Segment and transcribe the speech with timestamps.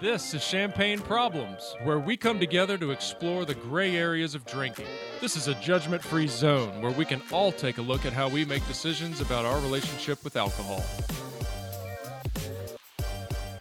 [0.00, 4.86] This is Champagne Problems, where we come together to explore the gray areas of drinking.
[5.20, 8.30] This is a judgment free zone where we can all take a look at how
[8.30, 10.82] we make decisions about our relationship with alcohol.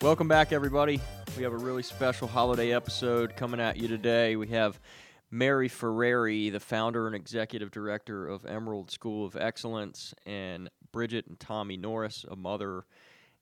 [0.02, 1.02] Welcome back, everybody.
[1.36, 4.38] We have a really special holiday episode coming at you today.
[4.38, 4.80] We have
[5.34, 11.40] Mary Ferrari, the founder and executive director of Emerald School of Excellence, and Bridget and
[11.40, 12.84] Tommy Norris, a mother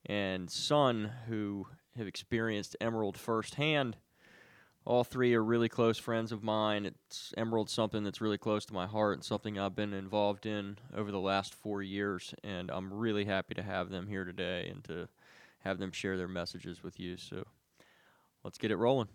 [0.06, 1.66] and son who
[1.98, 3.98] have experienced Emerald firsthand.
[4.86, 6.86] All three are really close friends of mine.
[6.86, 10.78] It's Emerald something that's really close to my heart and something I've been involved in
[10.96, 14.84] over the last four years, and I'm really happy to have them here today and
[14.84, 15.10] to
[15.62, 17.18] have them share their messages with you.
[17.18, 17.48] So
[18.44, 19.10] let's get it rolling.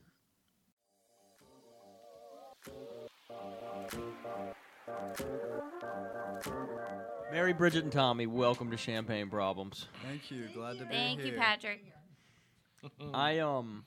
[7.33, 9.89] Mary, Bridget, and Tommy, welcome to Champagne Problems.
[10.07, 10.47] Thank you.
[10.55, 11.05] Glad to be here.
[11.05, 11.35] Thank here.
[11.35, 11.81] you, Patrick.
[13.15, 13.85] I um,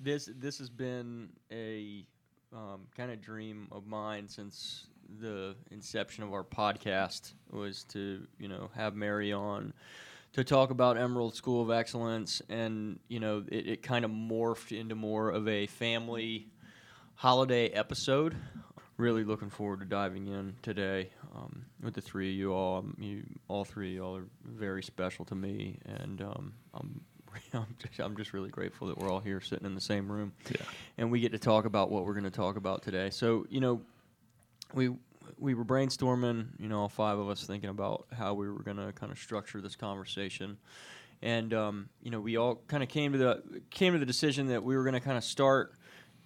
[0.00, 2.04] this this has been a
[2.52, 4.86] um, kind of dream of mine since
[5.20, 9.72] the inception of our podcast was to you know have Mary on
[10.32, 14.78] to talk about Emerald School of Excellence, and you know it, it kind of morphed
[14.78, 16.48] into more of a family
[17.14, 18.36] holiday episode.
[19.00, 22.80] Really looking forward to diving in today um, with the three of you all.
[22.80, 27.00] Um, you, all three of y'all are very special to me, and um, I'm
[27.54, 30.32] I'm just, I'm just really grateful that we're all here sitting in the same room,
[30.50, 30.66] Yeah.
[30.98, 33.08] and we get to talk about what we're going to talk about today.
[33.08, 33.80] So you know,
[34.74, 34.90] we
[35.38, 38.76] we were brainstorming, you know, all five of us thinking about how we were going
[38.76, 40.58] to kind of structure this conversation,
[41.22, 44.48] and um, you know, we all kind of came to the came to the decision
[44.48, 45.72] that we were going to kind of start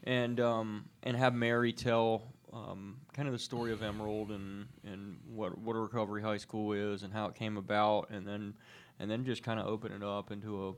[0.03, 5.19] and um, and have Mary tell um, kind of the story of Emerald and and
[5.29, 8.55] what what a recovery high school is and how it came about, and then
[8.99, 10.73] and then just kind of open it up into a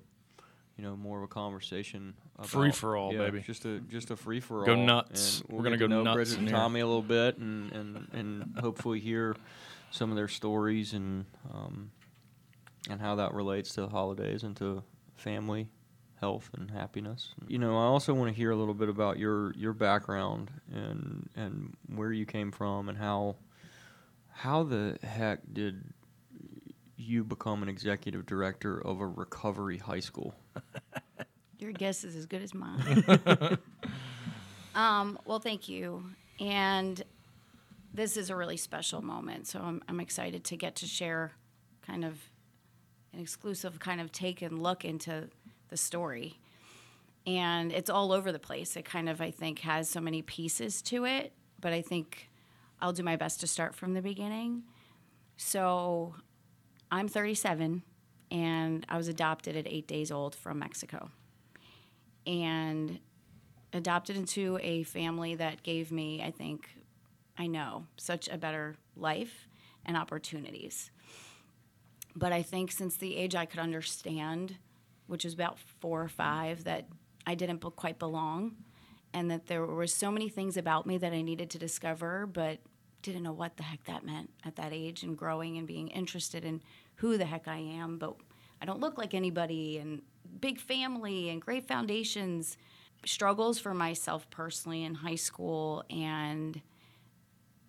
[0.77, 2.15] you know more of a conversation.
[2.37, 3.41] About, Free-for-all, yeah, baby.
[3.41, 4.67] Just a just a free for all.
[4.67, 5.41] Go nuts.
[5.41, 6.49] And we'll We're gonna go nuts Bridget and.
[6.49, 9.37] Tommy a little bit, and and and hopefully hear
[9.91, 11.91] some of their stories and um,
[12.89, 14.83] and how that relates to the holidays and to
[15.17, 15.69] family
[16.21, 17.35] health and happiness.
[17.47, 21.29] You know, I also want to hear a little bit about your your background and
[21.37, 23.37] and where you came from and how
[24.31, 25.83] how the heck did
[26.97, 30.35] you become an executive director of a recovery high school?
[31.59, 33.05] Your guess is as good as mine.
[34.75, 36.05] um, well, thank you.
[36.39, 37.03] And
[37.95, 39.47] this is a really special moment.
[39.47, 41.33] So I'm, I'm excited to get to share
[41.87, 42.19] kind of
[43.13, 45.29] an exclusive kind of take and look into
[45.69, 46.39] the story.
[47.27, 48.77] And it's all over the place.
[48.77, 51.33] It kind of, I think, has so many pieces to it.
[51.61, 52.31] But I think
[52.81, 54.63] I'll do my best to start from the beginning.
[55.37, 56.15] So
[56.91, 57.83] I'm 37
[58.31, 61.11] and I was adopted at eight days old from Mexico.
[62.27, 62.99] And
[63.73, 66.71] adopted into a family that gave me, I think,
[67.39, 69.49] I know, such a better life
[69.85, 70.91] and opportunities.
[72.15, 74.57] But I think since the age I could understand,
[75.07, 76.87] which was about four or five, that
[77.27, 78.57] I didn't quite belong
[79.13, 82.59] and that there were so many things about me that I needed to discover, but
[83.03, 86.45] didn't know what the heck that meant at that age and growing and being interested
[86.45, 86.61] in
[86.97, 88.17] who the heck I am, but
[88.61, 90.03] I don't look like anybody and
[90.41, 92.57] big family and great foundations.
[93.05, 96.61] Struggles for myself personally in high school and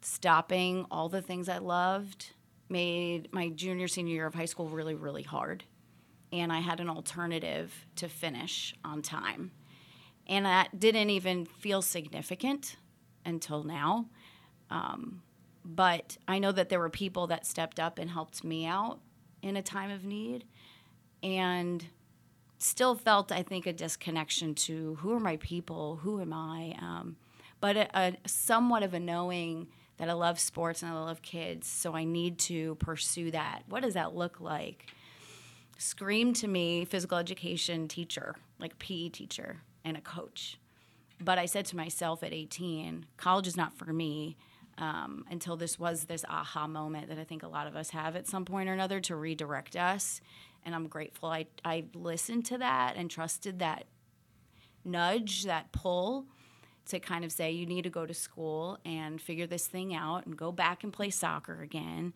[0.02, 2.32] stopping all the things I loved
[2.70, 5.64] made my junior senior year of high school really really hard
[6.32, 9.52] and I had an alternative to finish on time.
[10.28, 12.76] And that didn't even feel significant
[13.26, 14.08] until now.
[14.70, 15.22] Um,
[15.64, 19.00] but I know that there were people that stepped up and helped me out
[19.42, 20.46] in a time of need
[21.24, 21.86] and
[22.58, 27.18] still felt, I think, a disconnection to who are my people, who am I, um,
[27.60, 29.68] but a, a somewhat of a knowing
[29.98, 33.64] that I love sports and I love kids, so I need to pursue that.
[33.68, 34.88] What does that look like?
[35.78, 40.60] Screamed to me physical education teacher, like PE teacher and a coach.
[41.20, 44.38] But I said to myself at 18, college is not for me
[44.78, 48.16] um, until this was this aha moment that I think a lot of us have
[48.16, 50.22] at some point or another to redirect us.
[50.64, 53.86] And I'm grateful I, I listened to that and trusted that
[54.86, 56.26] nudge, that pull
[56.88, 60.26] to kind of say, you need to go to school and figure this thing out
[60.26, 62.14] and go back and play soccer again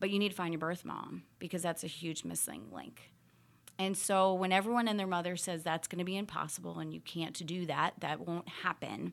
[0.00, 3.10] but you need to find your birth mom because that's a huge missing link.
[3.78, 7.00] And so when everyone and their mother says that's going to be impossible and you
[7.00, 9.12] can't do that, that won't happen,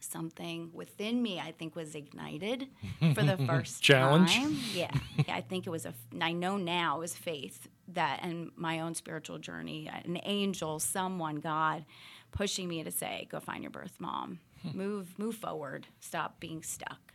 [0.00, 2.68] something within me I think was ignited
[3.14, 4.34] for the first Challenge.
[4.34, 4.56] time.
[4.72, 4.90] Yeah,
[5.28, 5.94] I think it was a.
[6.20, 11.36] I know now it was faith that and my own spiritual journey, an angel, someone,
[11.36, 11.84] God,
[12.32, 14.76] pushing me to say, "Go find your birth mom, hmm.
[14.76, 17.09] move, move forward, stop being stuck."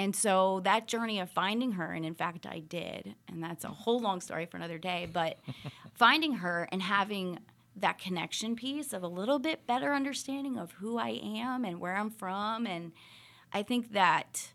[0.00, 3.68] And so that journey of finding her, and in fact, I did, and that's a
[3.68, 5.38] whole long story for another day, but
[5.94, 7.38] finding her and having
[7.76, 11.96] that connection piece of a little bit better understanding of who I am and where
[11.96, 12.66] I'm from.
[12.66, 12.92] And
[13.52, 14.52] I think that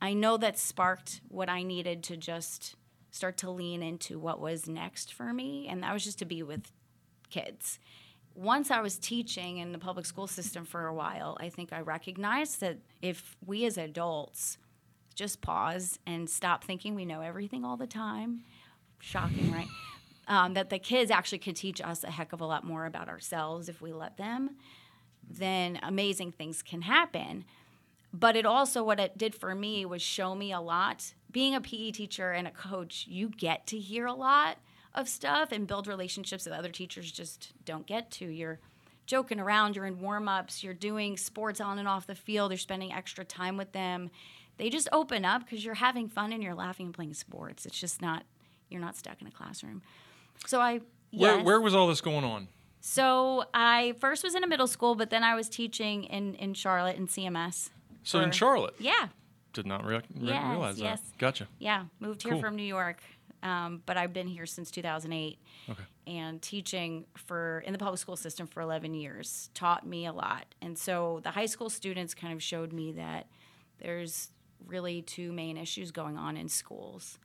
[0.00, 2.74] I know that sparked what I needed to just
[3.10, 5.68] start to lean into what was next for me.
[5.68, 6.72] And that was just to be with
[7.28, 7.78] kids.
[8.34, 11.82] Once I was teaching in the public school system for a while, I think I
[11.82, 14.56] recognized that if we as adults
[15.18, 18.44] just pause and stop thinking we know everything all the time,
[19.00, 19.66] shocking, right?
[20.28, 23.08] Um, that the kids actually could teach us a heck of a lot more about
[23.08, 24.50] ourselves if we let them,
[25.28, 27.44] then amazing things can happen.
[28.12, 31.14] But it also, what it did for me was show me a lot.
[31.32, 34.58] Being a PE teacher and a coach, you get to hear a lot
[34.94, 38.26] of stuff and build relationships that other teachers just don't get to.
[38.26, 38.60] You're
[39.06, 42.58] joking around, you're in warm ups, you're doing sports on and off the field, you're
[42.58, 44.10] spending extra time with them.
[44.58, 47.64] They just open up because you're having fun and you're laughing and playing sports.
[47.64, 48.24] It's just not,
[48.68, 49.82] you're not stuck in a classroom.
[50.46, 50.80] So I,
[51.12, 51.44] Where, yes.
[51.44, 52.48] where was all this going on?
[52.80, 56.54] So I first was in a middle school, but then I was teaching in, in
[56.54, 57.70] Charlotte in CMS.
[58.02, 58.74] So in Charlotte.
[58.78, 59.08] Yeah,
[59.52, 61.00] Did not re- re- Yes, realize yes.
[61.00, 61.18] that.
[61.18, 61.48] Gotcha.
[61.58, 61.84] yeah.
[62.00, 62.40] Moved here Cool.
[62.40, 63.00] from New York,
[63.42, 65.38] um, but I've been here since 2008.
[65.70, 65.82] Okay.
[66.06, 70.46] And teaching for in the public school system for 11 years taught me a lot.
[70.62, 73.26] And so the high school students kind of showed me that
[73.80, 74.30] there's
[74.66, 77.18] really two main issues going on in schools.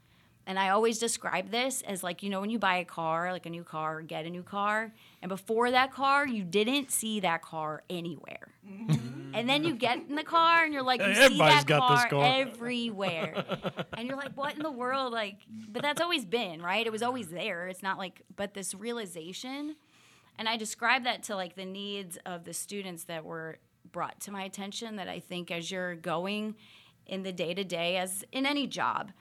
[0.45, 3.45] And I always describe this as like, you know, when you buy a car, like
[3.45, 4.91] a new car, get a new car,
[5.21, 8.49] and before that car, you didn't see that car anywhere.
[8.69, 9.35] Mm-hmm.
[9.35, 11.89] and then you get in the car and you're like, you Hey, see that got
[11.89, 12.41] this car, car.
[12.41, 13.45] everywhere.
[13.97, 15.13] and you're like, what in the world?
[15.13, 15.37] Like,
[15.69, 16.85] but that's always been, right?
[16.85, 17.67] It was always there.
[17.69, 19.77] It's not like, but this realization,
[20.37, 23.59] and I describe that to like the needs of the students that were
[23.93, 26.55] brought to my attention that I think as you're going
[27.07, 29.11] in the day to day, as in any job,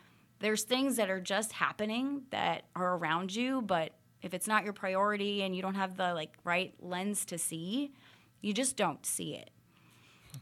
[0.40, 3.92] there's things that are just happening that are around you, but
[4.22, 7.92] if it's not your priority and you don't have the like right lens to see,
[8.40, 9.50] you just don't see it.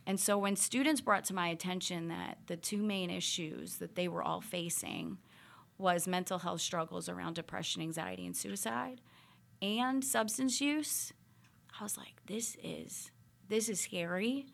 [0.06, 4.08] And so when students brought to my attention that the two main issues that they
[4.08, 5.18] were all facing
[5.78, 9.00] was mental health struggles around depression, anxiety, and suicide
[9.62, 11.12] and substance use,
[11.78, 13.10] I was like, this is
[13.48, 14.46] this is scary.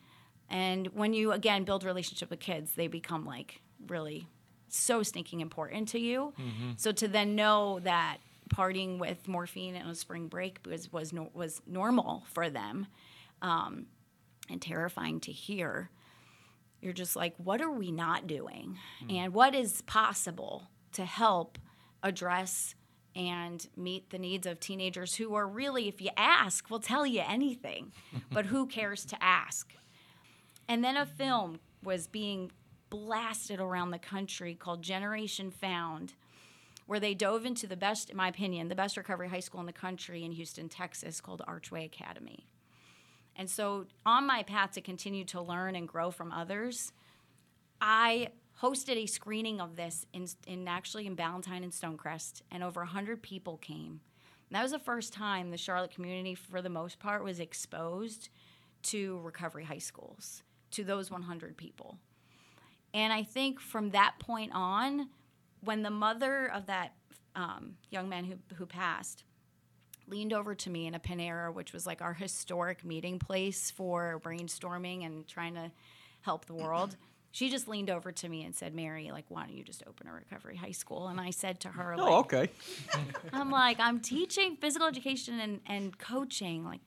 [0.48, 4.28] And when you again build relationship with kids, they become like really
[4.68, 6.32] so stinking important to you.
[6.76, 11.30] So to then know that partying with morphine on a spring break was was no,
[11.34, 12.86] was normal for them,
[13.42, 13.86] um,
[14.50, 15.90] and terrifying to hear.
[16.80, 18.78] You're just like, what are we not doing,
[19.10, 21.58] and what is possible to help
[22.02, 22.74] address
[23.16, 27.22] and meet the needs of teenagers who are really, if you ask, will tell you
[27.26, 27.92] anything,
[28.30, 29.72] but who cares to ask?
[30.68, 32.50] And then a film was being
[32.90, 36.14] blasted around the country called Generation Found,
[36.86, 39.66] where they dove into the best, in my opinion, the best recovery high school in
[39.66, 42.46] the country in Houston, Texas, called Archway Academy.
[43.34, 46.92] And so, on my path to continue to learn and grow from others,
[47.80, 48.28] I
[48.62, 53.22] hosted a screening of this in, in actually in Ballantyne and Stonecrest, and over 100
[53.22, 54.00] people came.
[54.48, 58.30] And that was the first time the Charlotte community, for the most part, was exposed
[58.84, 60.42] to recovery high schools,
[60.72, 61.98] to those 100 people.
[62.94, 65.08] And I think from that point on,
[65.60, 66.92] when the mother of that
[67.34, 69.24] um, young man who, who passed
[70.08, 74.20] leaned over to me in a Panera, which was like our historic meeting place for
[74.24, 75.70] brainstorming and trying to
[76.22, 76.96] help the world.
[77.32, 80.08] She just leaned over to me and said, Mary, like, why don't you just open
[80.08, 81.08] a recovery high school?
[81.08, 82.48] And I said to her, like, Oh, okay.
[83.32, 86.64] I'm like, I'm teaching physical education and, and coaching.
[86.64, 86.80] Like,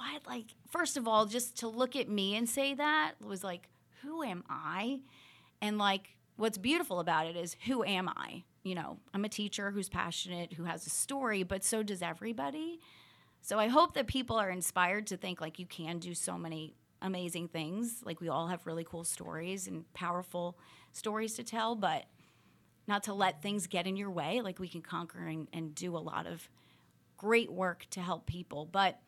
[0.00, 0.26] what?
[0.26, 3.68] Like, first of all, just to look at me and say that was like,
[4.02, 5.00] who am I?
[5.60, 8.44] And like, what's beautiful about it is, who am I?
[8.62, 12.80] You know, I'm a teacher who's passionate, who has a story, but so does everybody.
[13.42, 16.74] So I hope that people are inspired to think like you can do so many
[17.02, 18.02] amazing things.
[18.04, 20.58] Like we all have really cool stories and powerful
[20.92, 22.04] stories to tell, but
[22.86, 24.40] not to let things get in your way.
[24.40, 26.48] Like we can conquer and, and do a lot of
[27.16, 28.66] great work to help people.
[28.70, 28.98] But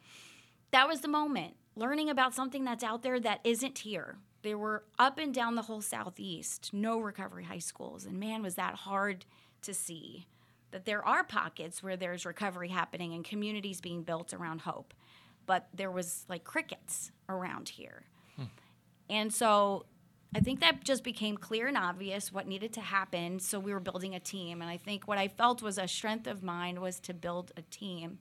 [0.73, 1.55] that was the moment.
[1.77, 4.17] Learning about something that's out there that isn't here.
[4.43, 8.05] There were up and down the whole Southeast, no recovery high schools.
[8.05, 9.25] And man, was that hard
[9.63, 10.27] to see
[10.73, 14.93] that there are pockets where there's recovery happening and communities being built around hope.
[15.47, 18.05] But there was like crickets around here.
[18.37, 18.45] Hmm.
[19.09, 19.87] And so
[20.35, 23.39] I think that just became clear and obvious what needed to happen.
[23.39, 24.63] So we were building a team.
[24.63, 27.63] And I think what I felt was a strength of mine was to build a
[27.63, 28.19] team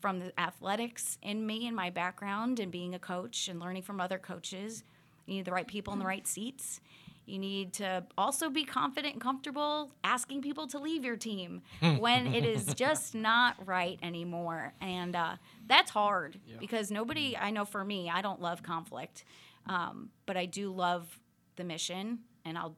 [0.00, 4.00] from the athletics in me and my background and being a coach and learning from
[4.00, 4.84] other coaches.
[5.26, 6.80] You need the right people in the right seats.
[7.26, 11.62] You need to also be confident and comfortable asking people to leave your team
[11.98, 14.74] when it is just not right anymore.
[14.80, 15.36] And uh,
[15.66, 19.24] that's hard because nobody, I know for me, I don't love conflict,
[19.66, 21.18] um, but I do love
[21.56, 22.76] the mission and I'll,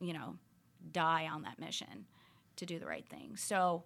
[0.00, 0.34] you know,
[0.90, 2.06] die on that mission
[2.56, 3.36] to do the right thing.
[3.36, 3.84] So,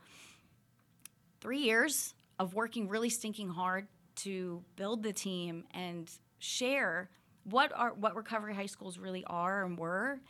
[1.40, 7.08] three years of working really stinking hard to build the team and share
[7.44, 10.20] what are what recovery high schools really are and were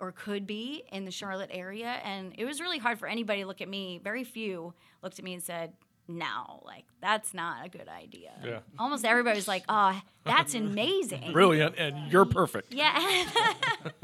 [0.00, 3.46] or could be in the Charlotte area and it was really hard for anybody to
[3.46, 5.72] look at me very few looked at me and said
[6.08, 8.58] no like that's not a good idea Yeah.
[8.78, 12.72] almost everybody was like oh that's amazing Brilliant, and you're perfect.
[12.74, 12.98] yeah.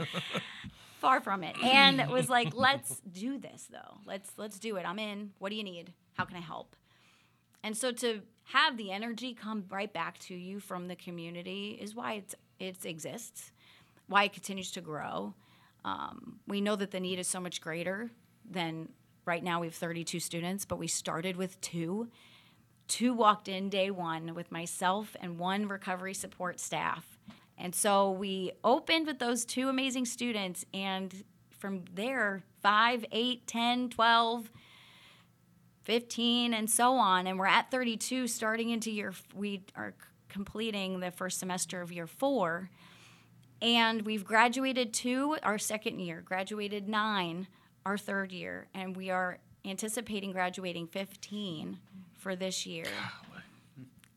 [1.01, 1.55] Far from it.
[1.63, 3.99] And it was like, let's do this though.
[4.05, 4.83] Let's let's do it.
[4.85, 5.31] I'm in.
[5.39, 5.93] What do you need?
[6.15, 6.75] How can I help?
[7.63, 11.95] And so to have the energy come right back to you from the community is
[11.95, 13.53] why it's it exists,
[14.09, 15.35] why it continues to grow.
[15.85, 18.11] Um, we know that the need is so much greater
[18.51, 18.89] than
[19.25, 19.61] right now.
[19.61, 22.09] We have 32 students, but we started with two.
[22.89, 27.19] Two walked in day one with myself and one recovery support staff.
[27.59, 33.89] And so we opened with those two amazing students, and from there, 5, 8, 10,
[33.91, 34.51] 12,
[35.89, 37.27] 15, and so on.
[37.27, 39.95] And we're at 32 starting into year, we are
[40.29, 42.69] completing the first semester of year four.
[43.63, 47.49] And we've graduated two our second year, graduated nine
[47.87, 51.79] our third year, and we are anticipating graduating 15
[52.19, 52.85] for this year.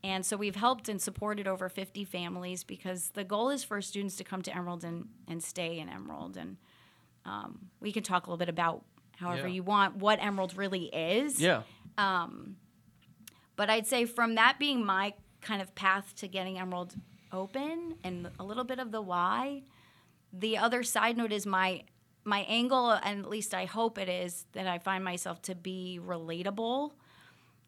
[0.03, 4.17] And so we've helped and supported over 50 families because the goal is for students
[4.17, 6.35] to come to Emerald and, and stay in Emerald.
[6.35, 6.57] And
[7.23, 8.83] um, we can talk a little bit about
[9.21, 9.53] however Yeah.
[9.53, 11.39] you want what Emerald really is.
[11.39, 11.63] Yeah.
[11.97, 12.57] Um,
[13.55, 16.95] but I'd say from that being my kind of path to getting Emerald
[17.31, 19.63] open and a little bit of the why,
[20.33, 21.83] the other side note is my
[22.23, 25.99] my angle, and at least I hope it is, that I find myself to be
[25.99, 26.91] relatable.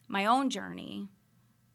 [0.08, 1.08] My own journey.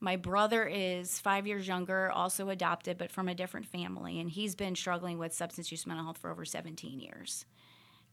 [0.00, 4.54] My brother is five years younger, also adopted, but from a different family, and he's
[4.54, 7.44] been struggling with substance use mental health for over 17 years.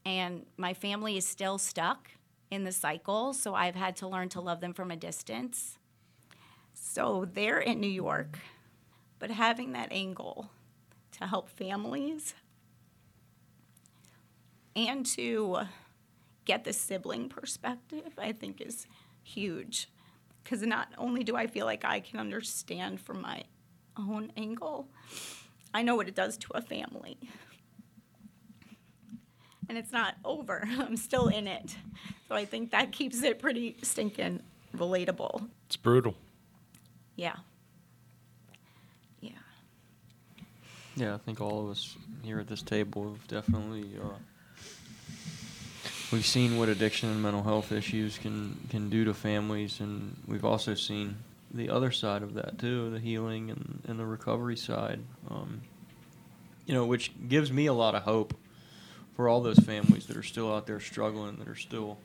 [0.06, 2.12] And my family is still stuck
[2.48, 5.78] in the cycle, so I've had to learn to love them from a distance.
[6.74, 8.38] So they're in New York,
[9.18, 10.48] but having that angle
[11.18, 12.34] to help families
[14.76, 15.62] and to
[16.44, 18.86] get the sibling perspective, I think is
[19.24, 19.88] huge.
[20.44, 23.42] Because not only do I feel like I can understand from my
[23.98, 24.86] own angle,
[25.74, 27.18] I know what it does to a family.
[29.68, 31.76] And it's not over, I'm still in it.
[32.28, 34.40] So I think that keeps it pretty stinking
[34.76, 35.48] relatable.
[35.66, 36.14] It's brutal.
[37.16, 37.36] Yeah.
[39.20, 39.30] Yeah.
[40.96, 44.14] Yeah, I think all of us here at this table have definitely uh,
[46.12, 50.44] we've seen what addiction and mental health issues can can do to families, and we've
[50.44, 51.16] also seen
[51.52, 55.00] the other side of that too, the healing and, and the recovery side.
[55.30, 55.62] Um,
[56.66, 58.34] you know, which gives me a lot of hope
[59.16, 61.98] for all those families that are still out there struggling, that are still,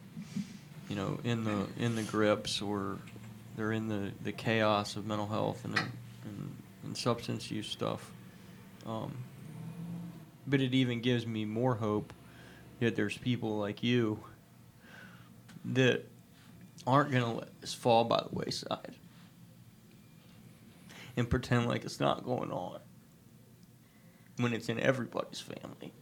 [0.90, 2.98] you know, in the in the grips or
[3.58, 8.10] they're in the, the chaos of mental health and, and, and substance use stuff.
[8.86, 9.14] Um,
[10.48, 12.14] but it even gives me more hope
[12.80, 14.20] that there's people like you
[15.66, 16.06] that
[16.88, 18.96] aren't going to let this fall by the wayside
[21.16, 22.80] and pretend like it's not going on
[24.38, 25.94] when it's in everybody's family.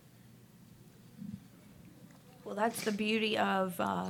[2.50, 4.10] Well, that's the beauty of uh,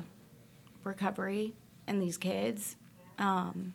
[0.85, 1.51] recovery
[1.87, 2.77] and these kids.
[3.17, 3.73] Um,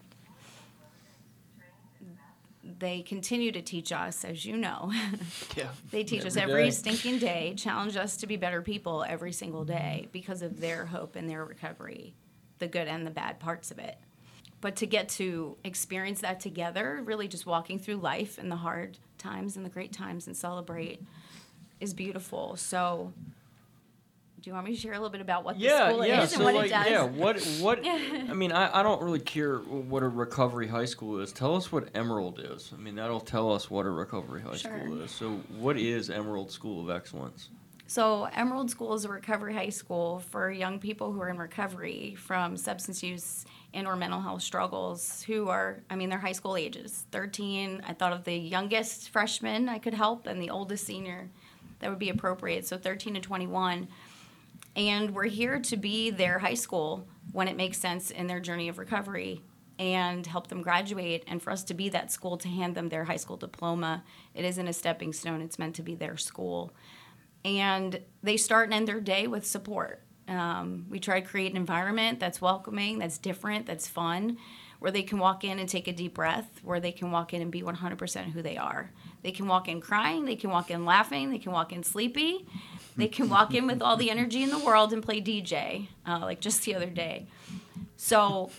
[2.78, 4.90] they continue to teach us, as you know.
[5.54, 5.68] Yeah.
[5.90, 6.70] they teach us Every every day.
[6.70, 11.14] stinking day, challenge us to be better people every single day because of their hope
[11.14, 12.14] and their recovery,
[12.58, 13.98] the good and the bad parts of it.
[14.62, 18.96] But to get to experience that together, really just walking through life and the hard
[19.18, 21.02] times and the great times and celebrate
[21.80, 22.56] is beautiful.
[22.56, 23.12] So,
[24.44, 26.22] do you want me to share a little bit about what the yeah, school yeah.
[26.22, 26.86] is and what like, it does?
[26.86, 27.80] yeah, what what?
[27.82, 31.32] I mean, I, I don't really care what a recovery high school is.
[31.32, 32.70] Tell us what Emerald is.
[32.74, 34.78] I mean, that'll tell us what a recovery high Sure.
[34.78, 35.10] school is.
[35.10, 37.48] So, what is Emerald School of Excellence?
[37.86, 42.14] So, Emerald School is a recovery high school for young people who are in recovery
[42.18, 46.58] from substance use and or mental health struggles who are, I mean, they're high school
[46.58, 47.06] ages.
[47.12, 51.30] 13, I thought of the youngest freshman I could help and the oldest senior
[51.78, 52.66] that would be appropriate.
[52.66, 53.88] So, 13 to 21.
[54.76, 58.68] And we're here to be their high school when it makes sense in their journey
[58.68, 59.42] of recovery
[59.78, 63.04] and help them graduate and for us to be that school to hand them their
[63.04, 64.04] high school diploma.
[64.34, 66.72] It isn't a stepping stone, it's meant to be their school
[67.44, 70.00] and they start and end their day with support.
[70.26, 74.38] Um, we try to create an environment that's welcoming, that's different, that's fun,
[74.78, 77.42] where they can walk in and take a deep breath, where they can walk in
[77.42, 78.90] and be 100% who they are.
[79.24, 82.46] They can walk in crying, they can walk in laughing, they can walk in sleepy,
[82.96, 86.20] they can walk in with all the energy in the world and play DJ, uh,
[86.20, 87.26] like just the other day.
[87.96, 88.50] So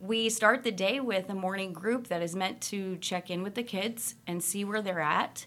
[0.00, 3.54] we start the day with a morning group that is meant to check in with
[3.54, 5.44] the kids and see where they're at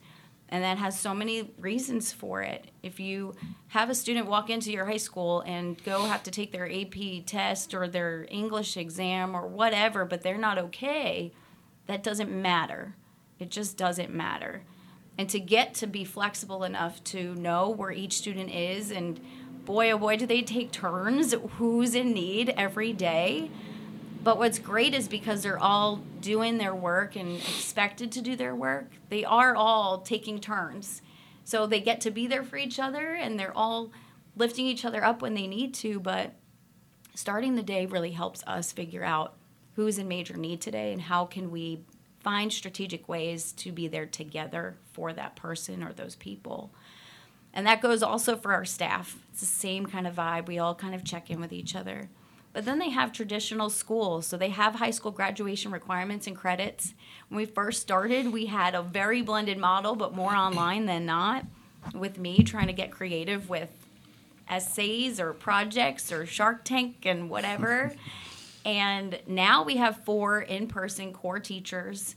[0.51, 2.71] and that has so many reasons for it.
[2.83, 3.33] If you
[3.69, 7.25] have a student walk into your high school and go have to take their AP
[7.25, 11.31] test or their English exam or whatever, but they're not okay,
[11.87, 12.95] that doesn't matter.
[13.41, 14.63] It just doesn't matter.
[15.17, 19.19] And to get to be flexible enough to know where each student is, and
[19.65, 23.49] boy, oh boy, do they take turns, who's in need every day
[24.23, 28.55] but what's great is because they're all doing their work and expected to do their
[28.55, 31.01] work, they are all taking turns.
[31.43, 33.91] So they get to be there for each other and they're all
[34.35, 35.99] lifting each other up when they need to.
[35.99, 36.35] But
[37.15, 39.37] starting the day really helps us figure out
[39.75, 41.81] who's in major need today and how can we
[42.23, 46.71] find strategic ways to be there together for that person or those people.
[47.53, 49.17] And that goes also for our staff.
[49.31, 50.47] It's the same kind of vibe.
[50.47, 52.09] We all kind of check in with each other.
[52.53, 54.27] But then they have traditional schools.
[54.27, 56.93] So they have high school graduation requirements and credits.
[57.29, 61.45] When we first started, we had a very blended model, but more online than not,
[61.93, 63.69] with me trying to get creative with
[64.49, 67.93] essays or projects or Shark Tank and whatever.
[68.65, 72.15] and now we have four in person core teachers.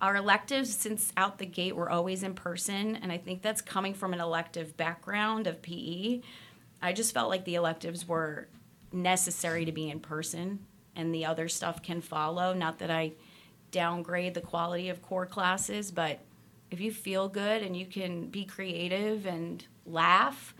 [0.00, 2.96] Our electives, since out the gate, were always in person.
[2.96, 6.20] And I think that's coming from an elective background of PE.
[6.82, 8.48] I just felt like the electives were
[8.92, 10.60] necessary to be in person
[10.94, 12.52] and the other stuff can follow.
[12.52, 13.12] Not that I
[13.70, 16.20] downgrade the quality of core classes, but
[16.70, 20.54] if you feel good and you can be creative and laugh,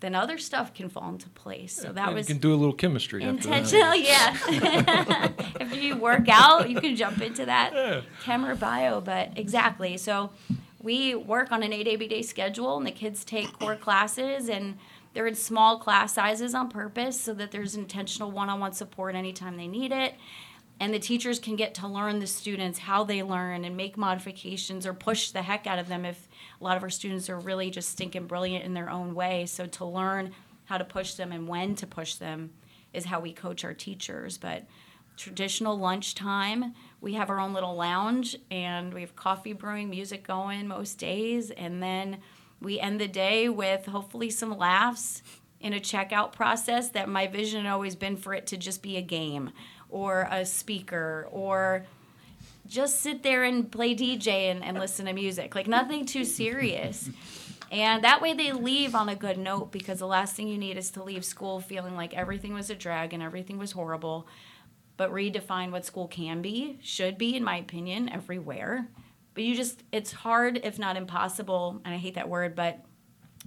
[0.00, 1.74] then other stuff can fall into place.
[1.74, 3.22] So that was you can do a little chemistry.
[3.22, 4.36] Intentional, yeah.
[5.60, 8.00] if you work out, you can jump into that Yeah.
[8.22, 9.00] chem or bio.
[9.00, 9.96] But exactly.
[9.96, 10.30] So
[10.82, 14.48] we work on an eight A B day schedule, and the kids take core classes
[14.48, 14.76] and
[15.14, 19.14] they're in small class sizes on purpose so that there's intentional one on one support
[19.14, 20.14] anytime they need it.
[20.78, 24.86] And the teachers can get to learn the students how they learn and make modifications
[24.86, 26.28] or push the heck out of them if
[26.60, 29.46] a lot of our students are really just stinking brilliant in their own way.
[29.46, 30.32] So to learn
[30.64, 32.50] how to push them and when to push them
[32.92, 34.38] is how we coach our teachers.
[34.38, 34.66] But
[35.16, 40.66] traditional lunchtime, we have our own little lounge and we have coffee brewing, music going
[40.66, 42.18] most days, and then
[42.60, 45.22] we end the day with hopefully some laughs
[45.60, 48.96] in a checkout process that my vision had always been for it to just be
[48.96, 49.50] a game
[49.88, 51.84] or a speaker or
[52.66, 55.54] just sit there and play DJ and, and listen to music.
[55.54, 57.08] Like nothing too serious.
[57.72, 60.76] And that way they leave on a good note because the last thing you need
[60.76, 64.28] is to leave school feeling like everything was a drag and everything was horrible.
[64.96, 68.88] But redefine what school can be, should be, in my opinion, everywhere
[69.36, 72.84] but you just it's hard if not impossible and i hate that word but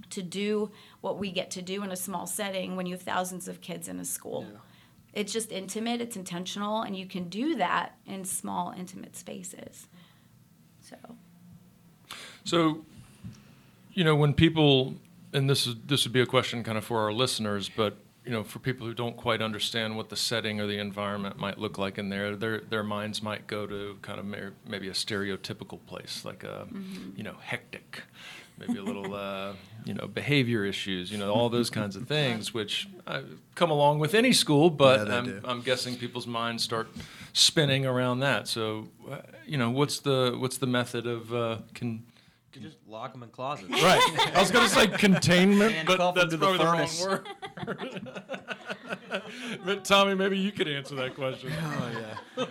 [0.08, 0.70] to do
[1.02, 3.88] what we get to do in a small setting when you have thousands of kids
[3.88, 4.58] in a school yeah.
[5.12, 9.86] It's just intimate it's intentional and you can do that in small intimate spaces
[10.80, 10.96] so
[12.44, 12.84] so
[13.92, 14.94] you know when people
[15.32, 18.32] and this is this would be a question kind of for our listeners but you
[18.32, 21.78] know, for people who don't quite understand what the setting or the environment might look
[21.78, 26.24] like in there, their their minds might go to kind of maybe a stereotypical place,
[26.24, 27.10] like a, mm-hmm.
[27.16, 28.02] you know, hectic,
[28.60, 29.52] maybe a little, uh,
[29.84, 33.22] you know, behavior issues, you know, all those kinds of things, which uh,
[33.54, 34.70] come along with any school.
[34.70, 36.88] But yeah, I'm, I'm guessing people's minds start
[37.32, 38.46] spinning around that.
[38.46, 42.04] So, uh, you know, what's the what's the method of uh, can
[42.54, 43.70] you just lock them in closets.
[43.70, 44.34] Right.
[44.34, 47.28] I was going to say containment, And but that's to the probably the, wrong word.
[49.64, 51.52] but Tommy, maybe you could answer that question.
[51.62, 51.90] Oh
[52.36, 52.46] yeah.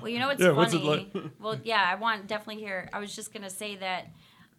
[0.00, 0.56] Well, you know what's Yeah, funny?
[0.58, 1.14] what's it like?
[1.38, 2.88] well, yeah, I want definitely hear.
[2.92, 4.08] I was just gonna say that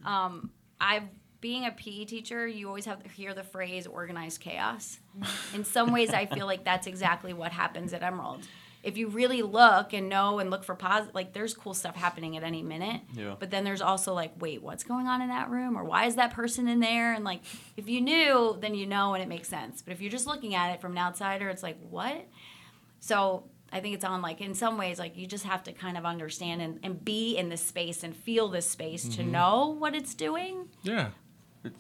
[0.06, 1.04] um, I've
[1.42, 5.00] being a PE teacher, you always have to hear the phrase organized chaos.
[5.54, 8.48] In some ways, I feel like that's exactly what happens at Emerald.
[8.82, 12.36] if you really look and know and look for positive, like there's cool stuff happening
[12.38, 13.02] at any minute.
[13.14, 13.36] Yeah.
[13.40, 16.16] But then there's also like, wait, what's going on in that room, or why is
[16.16, 17.14] that person in there?
[17.14, 17.42] And like,
[17.78, 19.82] if you knew, then you know, and it makes sense.
[19.82, 22.26] But if you're just looking at it from an outsider, it's like, what?
[23.00, 25.98] So I think it's on like in some ways like you just have to kind
[25.98, 29.96] of understand and, and be in this space and feel this space to know what
[29.96, 30.68] it's doing.
[30.84, 31.10] Yeah.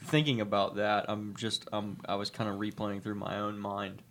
[0.06, 4.02] Thinking about that, I'm just um, I was kind of replaying through my own mind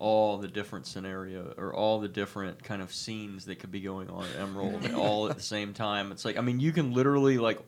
[0.00, 4.10] all the different scenario or all the different kind of scenes that could be going
[4.10, 6.10] on at Emerald all at the same time.
[6.10, 7.60] It's like I mean you can literally like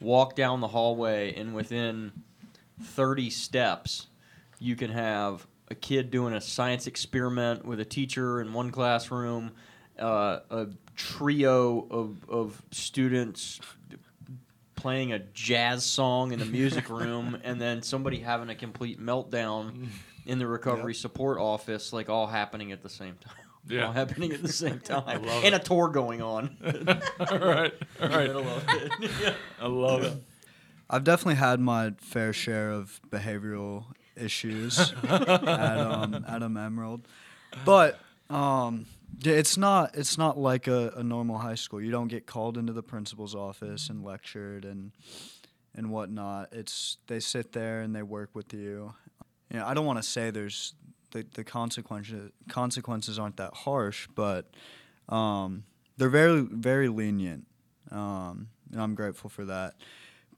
[0.00, 2.12] walk down the hallway and within
[2.80, 4.06] 30 steps
[4.60, 9.52] you can have a kid doing a science experiment with a teacher in one classroom,
[9.98, 13.60] uh, a trio of, of students
[14.74, 19.88] playing a jazz song in the music room, and then somebody having a complete meltdown
[20.26, 23.34] in the recovery support office, like all happening at the same time.
[23.70, 23.88] Yeah.
[23.88, 25.24] All happening at the same time.
[25.26, 26.56] love and a tour going on.
[27.20, 27.74] all right.
[28.00, 29.10] All in the of it.
[29.20, 29.34] Yeah.
[29.60, 30.24] I love it.
[30.88, 33.84] I've definitely had my fair share of behavioral
[34.18, 35.28] issues at
[35.78, 37.06] um, at um, Emerald,
[37.64, 38.00] but
[38.30, 38.86] um,
[39.24, 41.80] it's not it's not like a, a normal high school.
[41.80, 44.92] You don't get called into the principal's office and lectured and
[45.74, 46.48] and whatnot.
[46.52, 48.94] It's they sit there and they work with you.
[49.50, 50.74] You know, I don't want to say there's
[51.10, 54.50] the, the consequences consequences aren't that harsh, but
[55.08, 55.64] um,
[55.96, 57.46] they're very very lenient,
[57.90, 59.74] um, and I'm grateful for that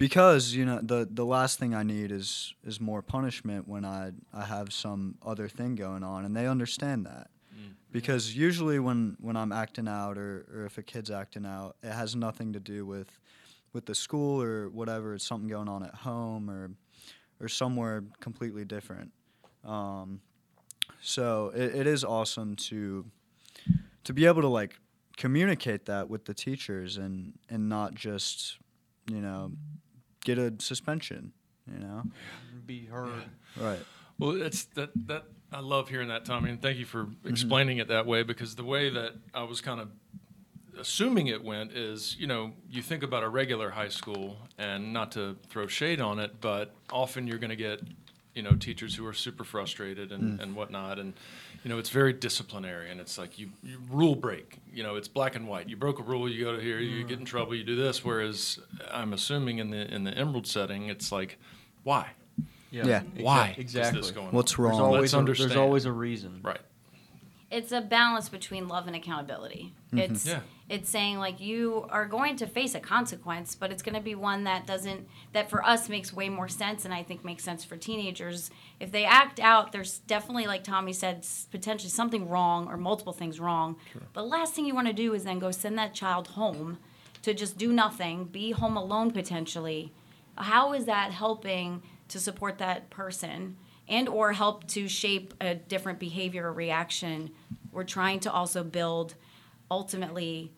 [0.01, 4.13] because you know the the last thing I need is is more punishment when I
[4.33, 7.31] I have some other thing going on, and they understand that.
[7.93, 11.91] Because usually when, when I'm acting out or, or if a kid's acting out, it
[11.91, 13.19] has nothing to do with
[13.73, 15.15] with the school or whatever.
[15.15, 16.71] It's something going on at home or
[17.41, 19.11] or somewhere completely different.
[19.65, 20.21] Um,
[21.01, 23.05] so it, it is awesome to
[24.05, 24.79] to be able to like
[25.17, 28.59] communicate that with the teachers and and not just
[29.11, 29.51] you know
[30.25, 31.33] get a suspension.
[31.71, 32.03] You know,
[32.67, 33.25] Be heard.
[33.61, 33.81] right?
[34.19, 37.29] Well, that's that that I love hearing that, Tommy, and thank you for mm-hmm.
[37.29, 39.89] explaining it that way because the way that I was kind of
[40.79, 45.13] assuming it went is, you know, you think about a regular high school, and not
[45.13, 47.81] to throw shade on it, but often you're going to get,
[48.35, 50.43] you know, teachers who are super frustrated and, mm.
[50.43, 51.15] and whatnot, and
[51.65, 54.59] you know, it's very disciplinary, and it's like you, you rule break.
[54.73, 55.69] You know, it's black and white.
[55.69, 57.09] You broke a rule, you go to here, you mm.
[57.09, 58.05] get in trouble, you do this.
[58.05, 58.59] Whereas
[58.91, 61.39] I'm assuming in the in the Emerald setting, it's like,
[61.83, 62.11] why?
[62.71, 62.85] Yeah.
[62.85, 64.01] exa- Why Exactly.
[64.01, 64.73] is this going What's wrong?
[64.73, 66.41] There's always, Let's a, there's always a reason.
[66.43, 66.61] Right.
[67.51, 69.73] It's a balance between love and accountability.
[69.89, 69.99] Mm-hmm.
[69.99, 70.41] It's Yeah.
[70.71, 74.15] It's saying like you are going to face a consequence, but it's going to be
[74.15, 77.65] one that doesn't that for us makes way more sense, and I think makes sense
[77.65, 78.53] for teenagers.
[78.79, 83.41] If they act out, there's definitely like Tommy said, potentially something wrong or multiple things
[83.41, 83.77] wrong.
[84.13, 86.79] The last thing you want to do is then go send that child home
[87.23, 89.93] to just do nothing, be home alone potentially.
[90.37, 93.57] How is that helping to support that person?
[93.89, 97.29] and or help to shape a different behavior or reaction
[97.73, 99.15] we're trying to also build
[99.71, 100.51] ultimately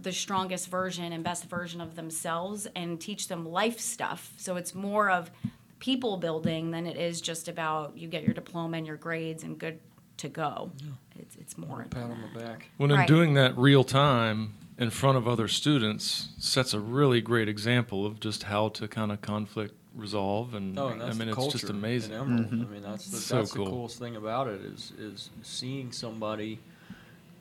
[0.00, 4.74] the strongest version and best version of themselves and teach them life stuff so it's
[4.74, 5.30] more of
[5.78, 9.58] people building than it is just about you get your diploma and your grades and
[9.58, 9.78] good
[10.18, 10.70] to go
[11.18, 12.34] it's, it's more Pat than on that.
[12.34, 12.68] the back.
[12.76, 13.08] When in Right.
[13.08, 18.20] doing that real time in front of other students sets a really great example of
[18.20, 21.70] just how to kind of conflict resolve and Oh, and that's I mean it's just
[21.70, 22.12] amazing.
[22.12, 22.46] In Emerald.
[22.50, 22.62] Mm-hmm.
[22.62, 23.64] I mean, that's the, So that's cool.
[23.64, 26.58] the coolest thing about it is is seeing somebody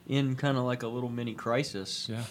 [0.07, 2.07] in kind of like a little mini crisis.
[2.09, 2.23] Yeah.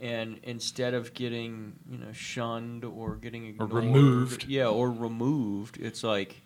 [0.00, 4.46] And instead of getting you know shunned or getting Or removed.
[4.48, 6.36] yeah, or removed, it's like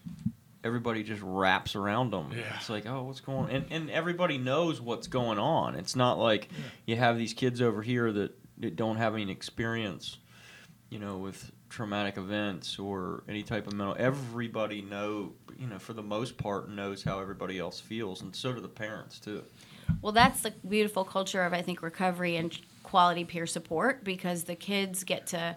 [0.64, 2.32] everybody just wraps around them.
[2.34, 2.42] Yeah.
[2.56, 3.50] It's like, oh, what's going on?
[3.50, 5.74] And, and everybody knows what's going on.
[5.76, 6.48] It's not like
[6.86, 10.16] you have these kids over here that, that don't have any experience,
[10.88, 13.94] you know, with traumatic events or any type of mental.
[13.98, 18.52] Everybody know, you know, for the most part, knows how everybody else feels, and so
[18.52, 19.44] do the parents too.
[20.02, 24.54] Well, that's the beautiful culture of I think recovery and quality peer support because the
[24.54, 25.56] kids get to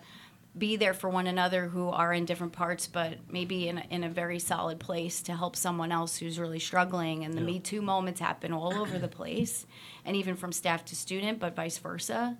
[0.57, 4.03] be there for one another who are in different parts, but maybe in a, in
[4.03, 7.23] a very solid place to help someone else who's really struggling.
[7.23, 9.65] And the Me Too moments happen all over the place,
[10.05, 12.37] and even from staff to student, but vice versa.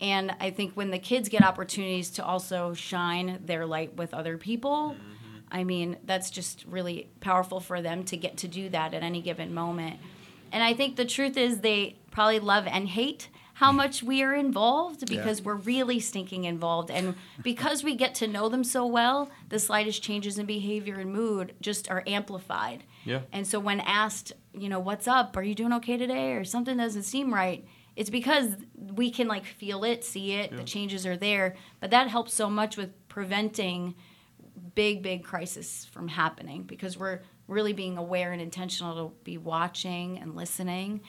[0.00, 4.38] And I think when the kids get opportunities to also shine their light with other
[4.38, 5.38] people, mm-hmm.
[5.50, 9.20] I mean, that's just really powerful for them to get to do that at any
[9.20, 9.98] given moment.
[10.52, 14.34] And I think the truth is they probably love and hate how much we are
[14.34, 16.90] involved because we're really stinking involved.
[16.90, 21.12] And because we get to know them so well, the slightest changes in behavior and
[21.12, 22.84] mood just are amplified.
[23.04, 23.20] Yeah.
[23.32, 25.36] And so when asked you know, what's up?
[25.36, 26.32] Are you doing okay today?
[26.32, 27.66] Or something doesn't seem right.
[27.96, 31.56] It's because we can like feel it, see it, the changes are there.
[31.80, 33.94] But that helps so much with preventing
[34.74, 40.18] big, big crisis from happening because we're really being aware and intentional to be watching
[40.18, 41.00] and listening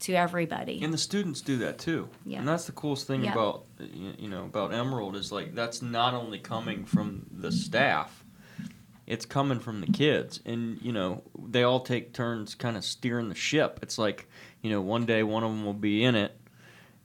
[0.00, 0.80] to everybody.
[0.82, 2.08] And the students do that too.
[2.24, 2.38] Yeah.
[2.38, 3.32] And that's the coolest thing Yeah.
[3.32, 3.66] about
[4.18, 8.24] you know about Emerald is like that's not only coming from the staff,
[9.06, 13.28] it's coming from the kids, and you know they all take turns kind of steering
[13.28, 13.78] the ship.
[13.82, 14.26] It's like
[14.62, 16.34] you know one day one of them will be in it,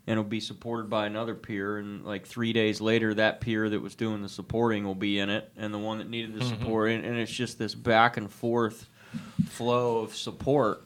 [0.08, 3.82] and it'll be supported by another peer, and like three days later that peer that
[3.82, 6.92] was doing the supporting will be in it, and the one that needed the support,
[6.92, 8.88] and, and it's just this back and forth
[9.48, 10.82] flow of support.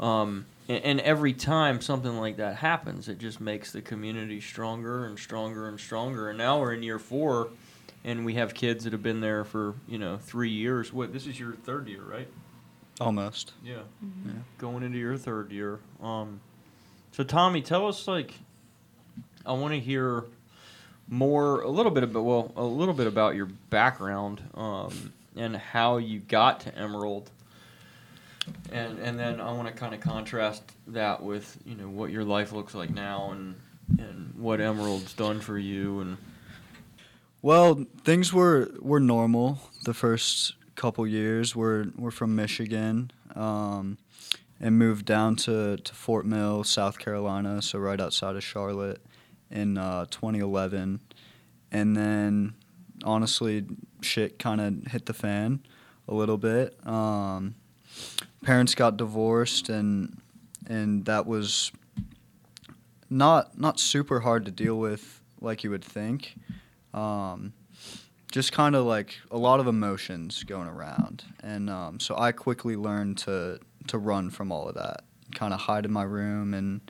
[0.00, 5.06] Um, and, and every time something like that happens, it just makes the community stronger
[5.06, 6.28] and stronger and stronger.
[6.28, 7.48] And now we're in year four,
[8.04, 10.92] and we have kids that have been there for you know three years.
[10.92, 12.28] What this is your third year, right?
[13.00, 13.52] Almost.
[13.62, 13.80] Yeah.
[14.24, 14.32] Yeah.
[14.58, 15.80] Going into your third year.
[16.02, 16.40] Um,
[17.12, 18.34] so Tommy, tell us like,
[19.46, 20.24] I want to hear
[21.08, 25.98] more, a little bit about well, a little bit about your background um, and how
[25.98, 27.30] you got to Emerald.
[28.70, 32.24] And and then I want to kind of contrast that with you know what your
[32.24, 33.56] life looks like now and
[33.98, 36.16] and what Emerald's done for you and
[37.42, 41.56] Well, things were were normal the first couple years.
[41.56, 43.98] We're we're from Michigan, um,
[44.60, 49.00] and moved down to, to Fort Mill, South Carolina, so right outside of Charlotte,
[49.50, 51.00] in uh, 2011,
[51.72, 52.54] and then
[53.04, 53.64] honestly,
[54.02, 55.60] shit kind of hit the fan
[56.08, 56.76] a little bit.
[56.86, 57.54] Um,
[58.42, 60.20] parents got divorced, and
[60.68, 61.72] and that was
[63.10, 66.34] not not super hard to deal with like you would think.
[66.94, 67.52] Um,
[68.32, 71.24] just kind of like a lot of emotions going around.
[71.42, 75.04] And um, so i quickly learned to to run from all of that.
[75.34, 76.80] Kind of hide in my room and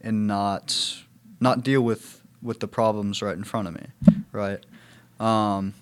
[0.00, 1.04] and not
[1.42, 3.86] not deal with with the problems right in front of me
[4.32, 4.64] right?
[5.20, 5.74] Um,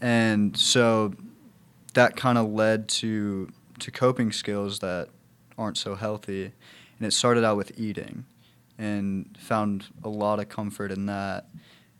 [0.00, 1.14] and so
[1.92, 5.08] that kind of led to to coping skills that
[5.58, 6.52] aren't so healthy.
[6.98, 8.24] And it started out with eating
[8.78, 11.46] and found a lot of comfort in that.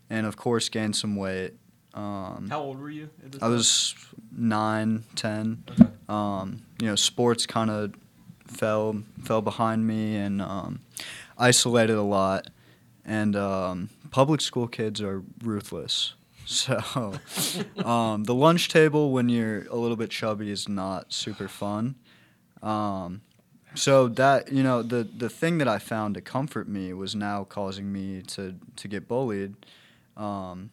[0.09, 1.53] And of course gained some weight.
[1.93, 3.09] Um, how old were you?
[3.41, 3.95] I was
[4.35, 5.63] nine ten.
[5.71, 5.89] Okay.
[6.09, 7.93] um, you know sports kind of
[8.47, 10.81] fell fell behind me and um,
[11.37, 12.47] isolated a lot
[13.05, 16.13] and um, public school kids are ruthless
[16.45, 17.13] so
[17.83, 21.95] um, the lunch table when you're a little bit chubby is not super fun
[22.61, 23.21] um,
[23.75, 27.43] so that you know the the thing that I found to comfort me was now
[27.43, 29.55] causing me to to get bullied,
[30.17, 30.71] um,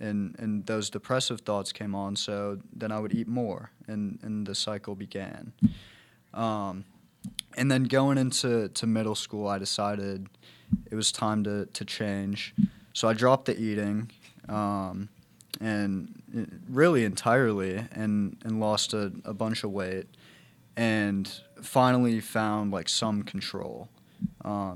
[0.00, 2.16] and and those depressive thoughts came on.
[2.16, 5.52] So then I would eat more, and and the cycle began.
[6.34, 6.84] Um,
[7.56, 10.28] and then going into to middle school, I decided
[10.90, 12.54] it was time to to change.
[12.92, 14.10] So I dropped the eating,
[14.48, 15.08] um,
[15.60, 16.22] and
[16.68, 20.06] really entirely, and and lost a, a bunch of weight
[20.78, 23.88] and finally found like some control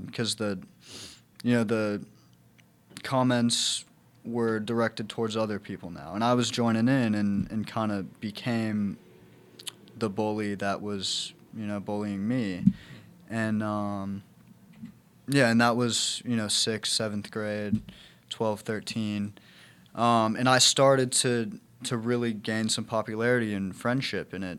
[0.06, 0.58] because the
[1.44, 2.04] you know the
[3.04, 3.84] comments
[4.24, 8.20] were directed towards other people now and i was joining in and, and kind of
[8.20, 8.96] became
[9.98, 12.64] the bully that was you know bullying me
[13.30, 14.22] and um,
[15.28, 17.80] yeah and that was you know sixth seventh grade
[18.30, 19.34] 12 13
[19.94, 24.58] um, and i started to to really gain some popularity and friendship and it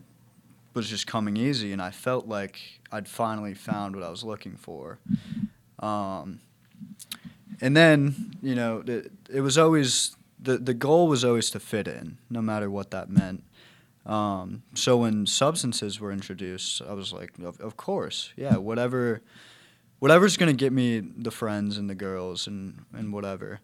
[0.74, 4.56] was just coming easy, and I felt like I'd finally found what I was looking
[4.56, 4.98] for.
[5.78, 6.40] Um,
[7.60, 11.86] and then, you know, it, it was always the the goal was always to fit
[11.86, 13.44] in, no matter what that meant.
[14.04, 19.22] Um, so when substances were introduced, I was like, of, of course, yeah, whatever,
[20.04, 23.58] whatever's gonna get me the friends and the girls and and whatever.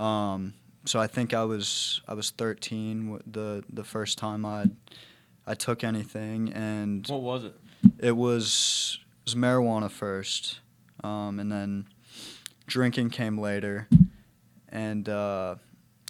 [0.00, 0.54] Um,
[0.86, 4.70] so I think I was I was 13 the the first time I
[5.46, 7.54] I took anything, and What was it?
[7.98, 10.60] it was it was marijuana first,
[11.04, 11.84] um, and then
[12.66, 13.86] drinking came later,
[14.70, 15.56] and uh,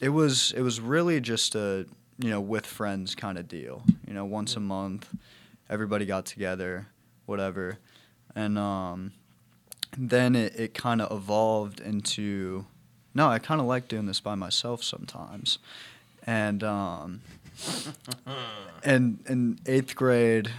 [0.01, 1.87] it was it was really just a
[2.19, 3.83] you know with friends kind of deal.
[4.07, 5.13] You know, once a month,
[5.69, 6.87] everybody got together,
[7.27, 7.79] whatever,
[8.37, 9.13] and um,
[9.97, 12.67] then it, it kind of evolved into
[13.15, 15.59] no, I kind of like doing this by myself sometimes,
[16.27, 17.21] and um,
[18.85, 20.51] and in eighth grade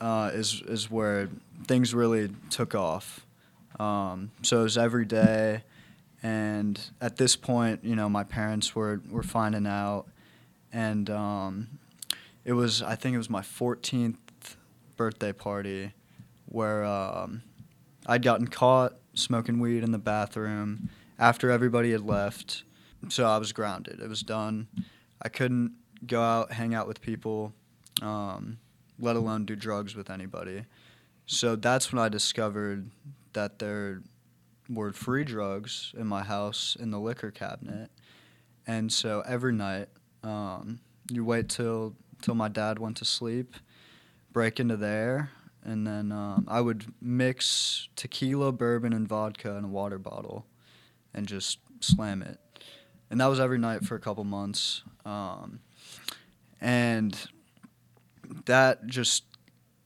[0.00, 1.28] uh, is is where
[1.66, 3.26] things really took off.
[3.78, 5.62] Um, so it was every day,
[6.22, 10.06] and at this point, you know, my parents were were finding out,
[10.72, 11.68] and um,
[12.44, 14.16] it was I think it was my 14th
[14.96, 15.92] birthday party
[16.46, 17.42] where um,
[18.06, 22.64] I'd gotten caught smoking weed in the bathroom after everybody had left.
[23.08, 24.00] So I was grounded.
[24.00, 24.68] It was done.
[25.22, 25.72] I couldn't
[26.06, 27.52] go out, hang out with people,
[28.02, 28.58] um,
[28.98, 30.64] let alone do drugs with anybody.
[31.26, 32.90] So that's when I discovered
[33.32, 34.02] that there
[34.68, 37.90] were free drugs in my house in the liquor cabinet.
[38.66, 39.88] And so every night,
[40.22, 43.54] um, you wait till till my dad went to sleep,
[44.32, 45.30] break into there,
[45.64, 50.46] and then um, I would mix tequila, bourbon, and vodka in a water bottle,
[51.14, 52.38] and just slam it.
[53.10, 55.60] And that was every night for a couple months, um,
[56.60, 57.16] and
[58.46, 59.24] that just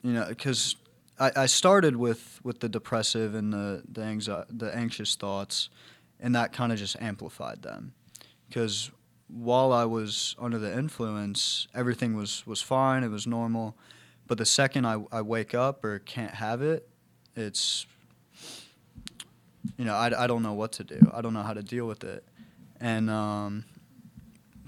[0.03, 0.77] you know because
[1.19, 5.71] I, I started with with the depressive and the the anxi- the anxious thoughts,
[6.21, 7.95] and that kind of just amplified them,
[8.49, 8.91] because
[9.29, 13.03] while I was under the influence, everything was was fine.
[13.03, 13.77] It was normal,
[14.27, 16.89] but the second I, I wake up or can't have it,
[17.37, 17.87] it's
[19.77, 21.11] you know I, I don't know what to do.
[21.13, 22.25] I don't know how to deal with it,
[22.81, 23.65] and um,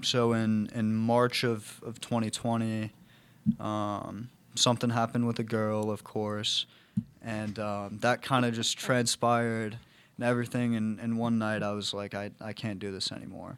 [0.01, 2.91] so in in March of of 2020.
[3.59, 6.65] Um, something happened with a girl, of course,
[7.21, 9.77] and um, that kind of just transpired
[10.17, 10.75] and everything.
[10.75, 13.57] And, and one night I was like, I, I can't do this anymore.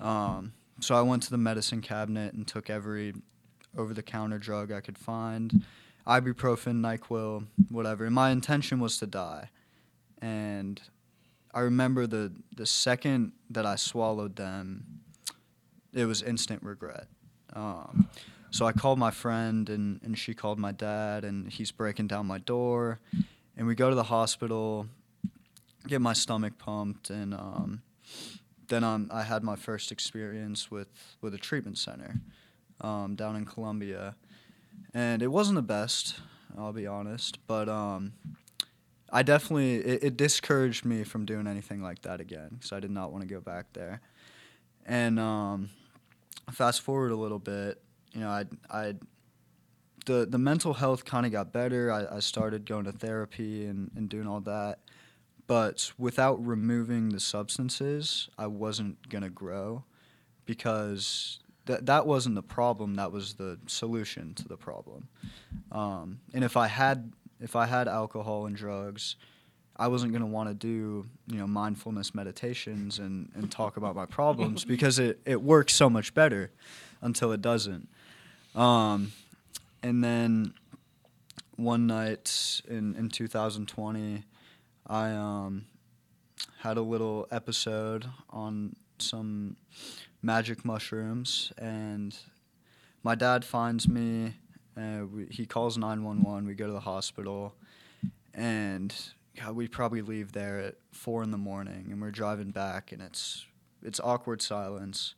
[0.00, 3.14] Um, so I went to the medicine cabinet and took every
[3.76, 5.64] over the counter drug I could find
[6.06, 8.04] ibuprofen, NyQuil, whatever.
[8.04, 9.50] And my intention was to die.
[10.20, 10.80] And
[11.52, 15.00] I remember the, the second that I swallowed them,
[15.92, 17.06] it was instant regret.
[17.52, 18.08] Um,
[18.50, 22.26] so I called my friend, and, and she called my dad, and he's breaking down
[22.26, 23.00] my door.
[23.56, 24.86] And we go to the hospital,
[25.86, 27.82] get my stomach pumped, and um,
[28.68, 30.88] then um, I had my first experience with,
[31.20, 32.20] with a treatment center
[32.80, 34.16] um, down in Columbia.
[34.94, 36.20] And it wasn't the best,
[36.58, 38.12] I'll be honest, but um,
[39.12, 42.90] I definitely, it, it discouraged me from doing anything like that again because I did
[42.90, 44.00] not want to go back there.
[44.86, 45.70] And um,
[46.50, 47.80] fast forward a little bit,
[48.12, 48.94] you know, I I
[50.06, 51.92] the the mental health kind of got better.
[51.92, 54.80] I, I started going to therapy and, and doing all that.
[55.46, 59.84] But without removing the substances, I wasn't gonna grow
[60.44, 62.94] because that that wasn't the problem.
[62.94, 65.08] That was the solution to the problem.
[65.72, 69.16] Um, and if I had if I had alcohol and drugs,
[69.76, 74.06] I wasn't gonna want to do you know mindfulness meditations and, and talk about my
[74.06, 76.50] problems because it, it works so much better
[77.00, 77.88] until it doesn't.
[78.54, 79.12] Um,
[79.82, 80.54] and then
[81.56, 84.24] one night in, in 2020,
[84.86, 85.66] I um,
[86.58, 89.56] had a little episode on some
[90.22, 92.16] magic mushrooms, and
[93.02, 94.34] my dad finds me.
[94.76, 96.46] Uh, we, he calls 911.
[96.46, 97.54] We go to the hospital,
[98.34, 98.94] and
[99.52, 103.46] we probably leave there at four in the morning, and we're driving back, and it's
[103.82, 105.14] it's awkward silence.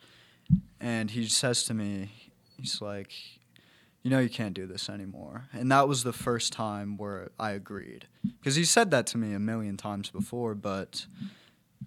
[0.81, 2.11] And he says to me,
[2.57, 3.13] he's like,
[4.03, 5.47] you know, you can't do this anymore.
[5.53, 8.07] And that was the first time where I agreed,
[8.39, 11.07] because he said that to me a million times before, but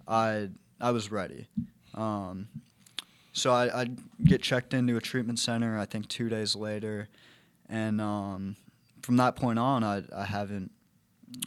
[0.08, 0.50] I
[0.80, 1.48] I was ready.
[1.94, 2.50] Um,
[3.36, 3.88] so I I
[4.24, 5.78] get checked into a treatment center.
[5.78, 7.08] I think two days later,
[7.70, 8.56] and um,
[9.02, 10.72] from that point on, I I haven't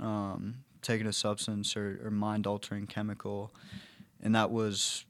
[0.00, 3.52] um, taken a substance or, or mind altering chemical,
[4.22, 5.04] and that was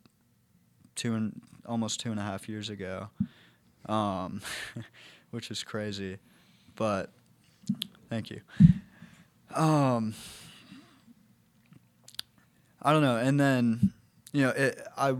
[0.95, 3.11] two and almost two and a half years ago
[3.89, 4.41] um,
[5.31, 6.19] which is crazy.
[6.77, 7.11] But
[8.09, 8.41] thank you.
[9.55, 10.15] Um,
[12.83, 13.17] I don't know.
[13.17, 13.93] And then,
[14.33, 15.17] you know, it, I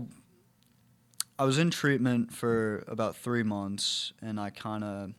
[1.39, 5.13] I was in treatment for about three months, and I kind of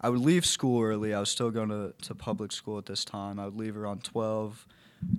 [0.00, 1.14] I would leave school early.
[1.14, 3.38] I was still going to, to public school at this time.
[3.38, 4.66] I would leave around twelve,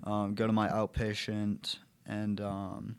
[0.03, 2.97] um, go to my outpatient, and um,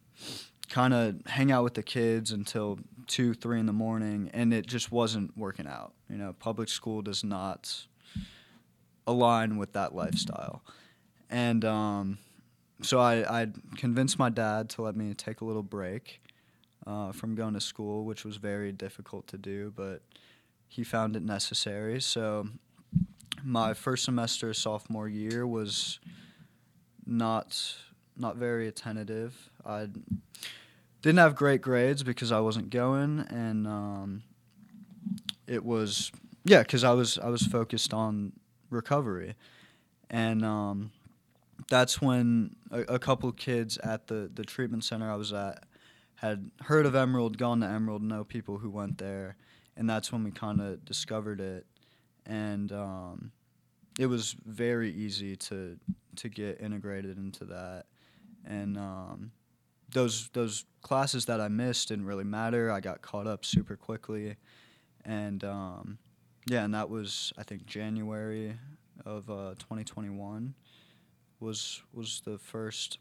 [0.70, 4.66] kind of hang out with the kids until two, three in the morning, and it
[4.66, 5.92] just wasn't working out.
[6.08, 7.84] You know, public school does not
[9.06, 10.62] align with that lifestyle,
[11.28, 12.18] and um,
[12.80, 16.21] so I I convinced my dad to let me take a little break
[16.86, 20.02] uh, from going to school, which was very difficult to do, but
[20.68, 22.00] he found it necessary.
[22.00, 22.48] So
[23.44, 26.00] my first semester sophomore year was
[27.06, 27.76] not
[28.16, 29.50] not very attentive.
[29.64, 29.88] I
[31.02, 34.22] didn't have great grades because I wasn't going, and um,
[35.46, 36.12] it was
[36.44, 38.32] yeah because I was I was focused on
[38.70, 39.34] recovery,
[40.10, 40.92] and um,
[41.68, 45.64] that's when a, a couple kids at the the treatment center I was at
[46.22, 49.36] had heard of Emerald, gone to Emerald, know people who went there,
[49.76, 51.66] and that's when we kind of discovered it,
[52.24, 53.32] and um,
[53.98, 55.76] it was very easy to
[56.16, 57.86] to get integrated into that,
[58.46, 59.32] and um,
[59.92, 62.70] those those classes that I missed didn't really matter.
[62.70, 64.36] I got caught up super quickly,
[65.04, 65.98] and um,
[66.46, 68.56] yeah, and that was I think January
[69.04, 70.54] of uh, 2021
[71.40, 72.98] was was the first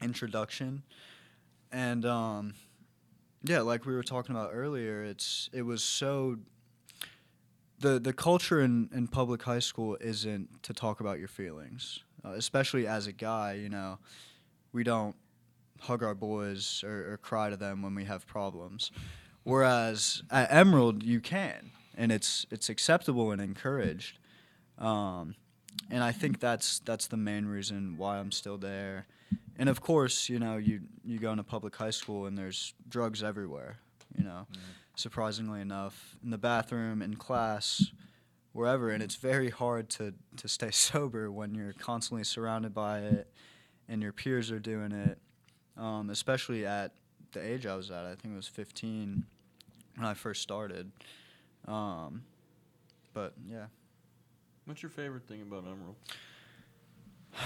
[0.00, 0.82] introduction,
[1.72, 2.54] and um,
[3.42, 6.38] yeah, like we were talking about earlier, it's it was so.
[7.80, 12.30] The, the culture in, in public high school isn't to talk about your feelings, uh,
[12.30, 13.54] especially as a guy.
[13.54, 13.98] You know,
[14.72, 15.16] we don't
[15.80, 18.92] hug our boys or, or cry to them when we have problems.
[19.42, 24.18] Whereas at Emerald, you can, and it's it's acceptable and encouraged.
[24.78, 25.34] Um,
[25.90, 29.06] and I think that's that's the main reason why I'm still there.
[29.62, 33.22] And of course, you know, you you go into public high school and there's drugs
[33.22, 33.76] everywhere.
[34.18, 34.48] You know,
[34.96, 37.92] surprisingly enough, in the bathroom, in class,
[38.54, 43.32] wherever, and it's very hard to to stay sober when you're constantly surrounded by it,
[43.88, 45.18] and your peers are doing it.
[45.76, 46.94] Um, especially at
[47.30, 49.24] the age I was at, I think it was 15
[49.94, 50.90] when I first started.
[51.68, 52.24] Um,
[53.14, 53.66] but yeah.
[54.64, 55.94] What's your favorite thing about Emerald?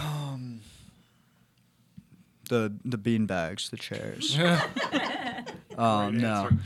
[0.00, 0.62] Um,
[2.48, 4.38] the the bean bags, the chairs.
[5.78, 6.50] um, no.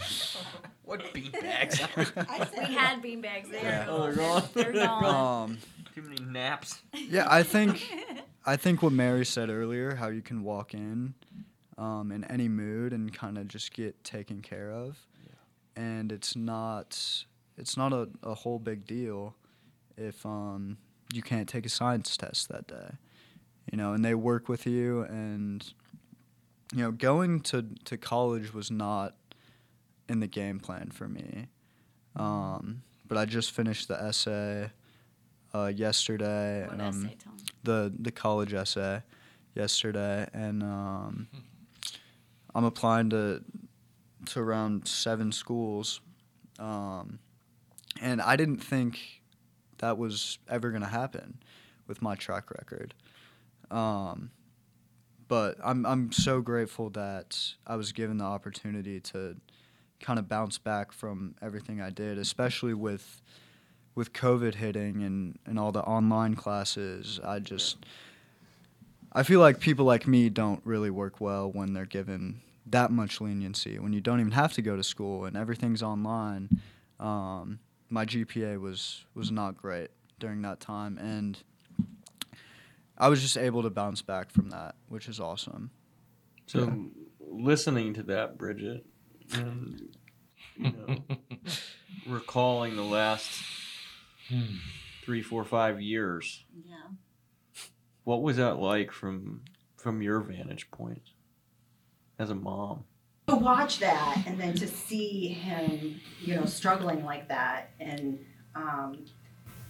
[0.82, 1.78] What beanbags?
[1.96, 3.62] We had beanbags there.
[3.62, 3.86] Yeah.
[3.88, 4.42] oh, they're gone.
[4.54, 5.04] They're gone.
[5.50, 5.58] Um,
[5.94, 6.80] Too many naps.
[6.92, 7.88] yeah, I think
[8.44, 11.14] I think what Mary said earlier, how you can walk in
[11.78, 14.98] um, in any mood and kind of just get taken care of,
[15.76, 17.24] and it's not
[17.56, 19.36] it's not a, a whole big deal
[19.96, 20.76] if um,
[21.12, 22.94] you can't take a science test that day,
[23.70, 25.72] you know, and they work with you and
[26.74, 29.14] you know going to to college was not
[30.08, 31.46] in the game plan for me,
[32.16, 34.70] um, but I just finished the essay
[35.54, 37.36] uh, yesterday, What and I'm essay, Tom?
[37.64, 39.02] the the college essay
[39.54, 41.28] yesterday, and um,
[42.54, 43.42] I'm applying to
[44.26, 46.00] to around seven schools,
[46.58, 47.18] um,
[48.00, 49.22] and I didn't think
[49.78, 51.38] that was ever going to happen
[51.86, 52.94] with my track record.
[53.70, 54.30] Um,
[55.28, 59.36] but I'm I'm so grateful that I was given the opportunity to
[60.00, 63.22] kind of bounce back from everything I did, especially with
[63.94, 67.20] with COVID hitting and, and all the online classes.
[67.22, 67.78] I just
[69.12, 73.20] I feel like people like me don't really work well when they're given that much
[73.20, 76.48] leniency when you don't even have to go to school and everything's online.
[76.98, 77.58] Um,
[77.88, 81.38] my GPA was was not great during that time, and
[83.00, 85.70] I was just able to bounce back from that, which is awesome.
[86.46, 88.84] So, listening to that, Bridget,
[89.32, 89.80] and
[90.56, 90.96] you know,
[92.06, 93.30] recalling the last
[95.02, 96.76] three, four, five years, Yeah.
[98.04, 99.42] what was that like from
[99.76, 101.02] from your vantage point
[102.18, 102.84] as a mom?
[103.28, 108.18] to watch that and then to see him, you know, struggling like that, and
[108.56, 109.04] um,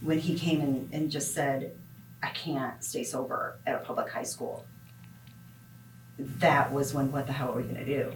[0.01, 1.77] when he came in and just said,
[2.23, 4.65] "I can't stay sober at a public high school,"
[6.17, 8.11] that was when, what the hell are we gonna do?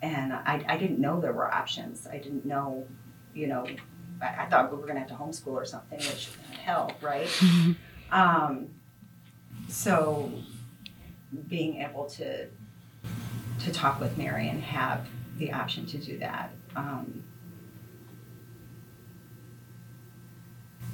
[0.00, 2.06] And I, I didn't know there were options.
[2.06, 2.86] I didn't know,
[3.34, 3.66] you know,
[4.22, 6.30] I, I thought we were gonna have to homeschool or something, which
[6.62, 7.28] hell, right?
[8.12, 8.68] um,
[9.68, 10.30] so
[11.48, 12.46] being able to
[13.60, 15.06] to talk with Mary and have
[15.36, 16.50] the option to do that.
[16.76, 17.24] Um,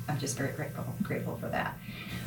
[0.09, 1.78] I'm just very grateful grateful for that.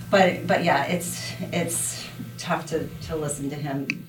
[0.10, 2.08] But but yeah, it's it's
[2.38, 4.08] tough to, to listen to him.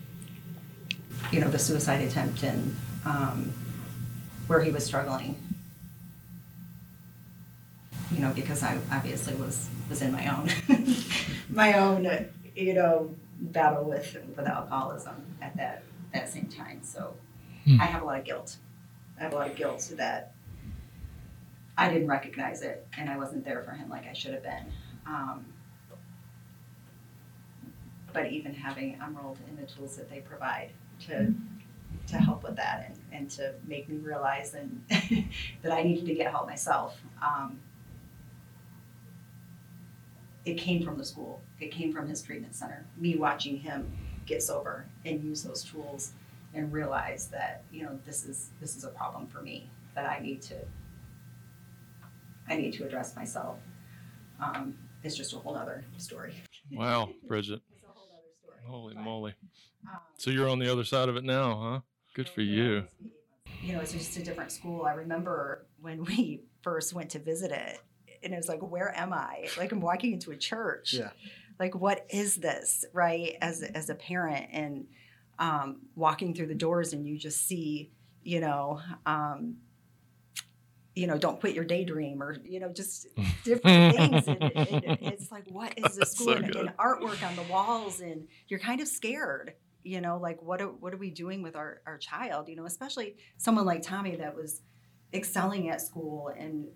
[1.32, 3.52] You know, the suicide attempt and um,
[4.46, 5.36] where he was struggling.
[8.12, 10.48] You know, because I obviously was was in my own
[11.50, 16.80] my own you know battle with with alcoholism at that that same time.
[16.82, 17.14] So
[17.78, 18.56] I have a lot of guilt.
[19.18, 20.32] I have a lot of guilt that
[21.78, 24.64] I didn't recognize it and I wasn't there for him like I should have been.
[25.06, 25.46] Um,
[28.12, 30.70] but even having Emerald and the tools that they provide
[31.06, 31.32] to
[32.08, 34.82] to help with that and, and to make me realize and
[35.62, 37.00] that I needed to get help myself.
[37.22, 37.58] Um,
[40.44, 41.40] it came from the school.
[41.60, 42.84] It came from his treatment center.
[42.96, 43.90] Me watching him
[44.26, 46.12] get sober and use those tools
[46.54, 50.18] and realize that you know this is this is a problem for me that I
[50.18, 50.56] need to
[52.48, 53.58] I need to address myself.
[54.42, 56.34] Um, it's just a whole other story.
[56.72, 57.60] Wow, Bridget.
[57.74, 58.58] It's a whole other story.
[58.66, 59.34] Holy But, moly.
[59.86, 61.80] um, So you're on the other side of it now, huh?
[62.14, 62.84] Good for you.
[63.62, 64.84] You know, it's just a different school.
[64.84, 67.78] I remember when we first went to visit it,
[68.22, 69.48] and it was like, where am I?
[69.56, 70.94] Like I'm walking into a church.
[70.94, 71.10] Yeah.
[71.60, 73.36] Like what is this, right?
[73.40, 74.86] As as a parent and
[75.40, 77.90] um, walking through the doors and you just see,
[78.22, 79.56] you know, um,
[80.98, 83.06] you know, don't quit your daydream or, you know, just
[83.44, 84.26] different things.
[84.26, 86.26] And, and it's like, what is this school?
[86.26, 90.42] so and, and artwork on the walls and you're kind of scared, you know, like
[90.42, 92.48] what are, what are we doing with our, our child?
[92.48, 94.62] You know, especially someone like Tommy that was
[95.14, 96.66] excelling at school and,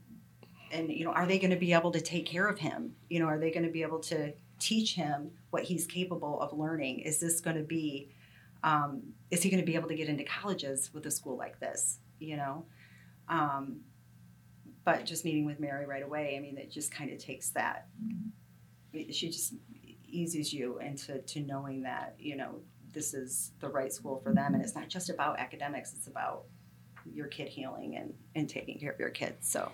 [0.70, 2.95] and, you know, are they going to be able to take care of him?
[3.11, 6.57] You know, are they going to be able to teach him what he's capable of
[6.57, 7.01] learning?
[7.01, 8.11] Is this going to be,
[8.62, 9.03] um,
[9.33, 11.99] is he going to be able to get into colleges with a school like this?
[12.20, 12.66] You know,
[13.29, 13.81] um,
[14.85, 17.87] but just meeting with Mary right away, I mean, it just kind of takes that.
[19.11, 19.55] She just
[20.05, 22.61] eases you into to knowing that you know
[22.93, 26.45] this is the right school for them, and it's not just about academics; it's about
[27.11, 29.49] your kid healing and and taking care of your kids.
[29.51, 29.70] So.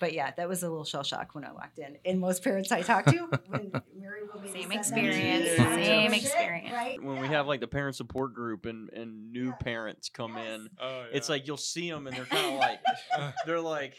[0.00, 1.96] But yeah, that was a little shell shock when I walked in.
[2.04, 5.76] And most parents I talk to, when Mary will maybe Same send them to experience,
[5.76, 6.72] me, same shit, experience.
[6.74, 7.02] right?
[7.02, 9.52] when we have like the parent support group and and new Yeah.
[9.60, 10.48] parents come Yes.
[10.54, 12.80] in Oh, it's like you'll see them and they're kind of like
[13.46, 13.94] they're like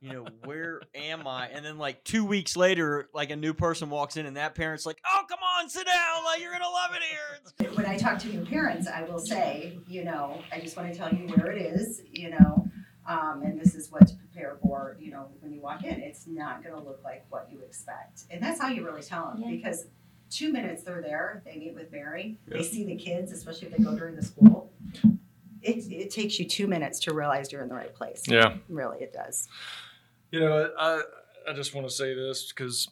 [0.00, 3.90] you know where am i and then like two weeks later like a new person
[3.90, 6.90] walks in and that parent's like oh come on sit down like you're gonna love
[6.94, 10.76] it here when I talk to new parents, I will say, you know, I just
[10.76, 12.66] want to tell you where it is, you know,
[13.08, 16.00] um, and this is what to prepare for, you know, when you walk in.
[16.00, 18.24] It's not going to look like what you expect.
[18.30, 19.50] And that's how you really tell them Yeah.
[19.56, 19.86] because
[20.30, 22.58] two minutes they're there, they meet with Mary, Yeah.
[22.58, 24.72] they see the kids, especially if they go during the school.
[25.62, 28.22] It, it takes you two minutes to realize you're in the right place.
[28.28, 28.58] Yeah.
[28.68, 29.48] Really, it does.
[30.30, 31.02] You know, I
[31.48, 32.88] I just want to say this because,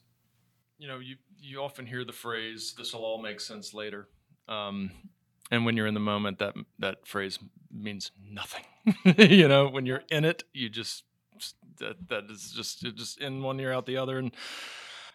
[0.79, 4.09] you know, you you often hear the phrase "this will all make sense later,"
[4.49, 4.91] um,
[5.51, 7.39] and when you're in the moment, that that phrase
[7.73, 8.65] means nothing.
[9.19, 11.05] you know, when you're in it, you just
[11.79, 14.19] that that is just just in one ear out the other.
[14.19, 14.33] And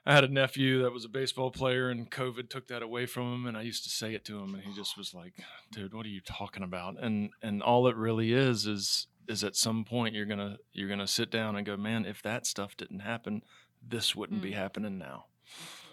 [0.06, 3.34] I had a nephew that was a baseball player, and COVID took that away from
[3.34, 3.46] him.
[3.46, 5.34] And I used to say it to him, and he just was like,
[5.72, 9.56] "Dude, what are you talking about?" And and all it really is is is at
[9.56, 13.02] some point you're gonna you're gonna sit down and go, man, if that stuff didn't
[13.02, 13.44] happen,
[13.88, 15.26] this wouldn't be happening now,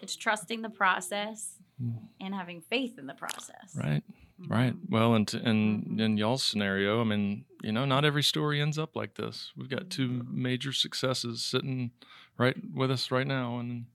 [0.01, 2.09] It's trusting the process Mm.
[2.19, 3.73] and having faith in the process.
[3.73, 4.03] right?
[4.47, 4.73] Right.
[4.87, 5.99] Well, and and Mhm.
[5.99, 9.51] in y'all's scenario, I mean, you know, not every story ends up like this.
[9.55, 11.91] We've got two major successes sitting
[12.37, 13.85] right with us right now, and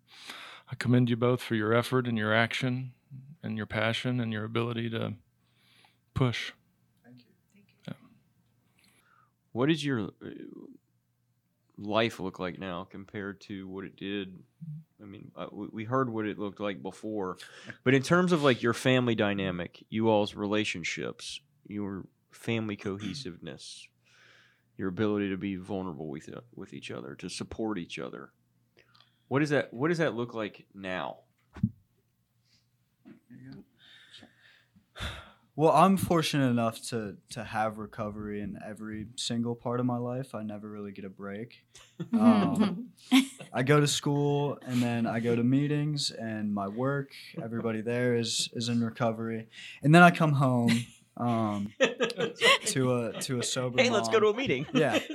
[0.70, 2.92] I commend you both for your effort and your action
[3.42, 5.14] and your passion and your ability to
[6.14, 6.52] push.
[7.04, 7.94] Thank you.
[9.52, 10.30] what What is your uh,
[11.76, 14.38] life look like now compared to what it did
[15.02, 17.36] i mean uh, we- we heard what it looked like before.
[17.82, 23.88] But in terms of like your family dynamic you all's relationships your family cohesiveness
[24.76, 28.30] your ability to be vulnerable with uh, with each other to support each other
[29.28, 31.18] what does that what does that look like now
[35.56, 40.34] Well, I'm fortunate enough to to have recovery in every single part of my life.
[40.34, 41.64] I never really get a break.
[42.12, 42.88] Um,
[43.52, 47.10] I go to school and then I go to meetings and my work.
[47.40, 49.46] Everybody there is is in recovery,
[49.82, 50.72] and then I come home
[51.16, 51.72] um,
[52.66, 53.80] to a to a sober.
[53.80, 54.98] hey let's go to a meeting Yeah.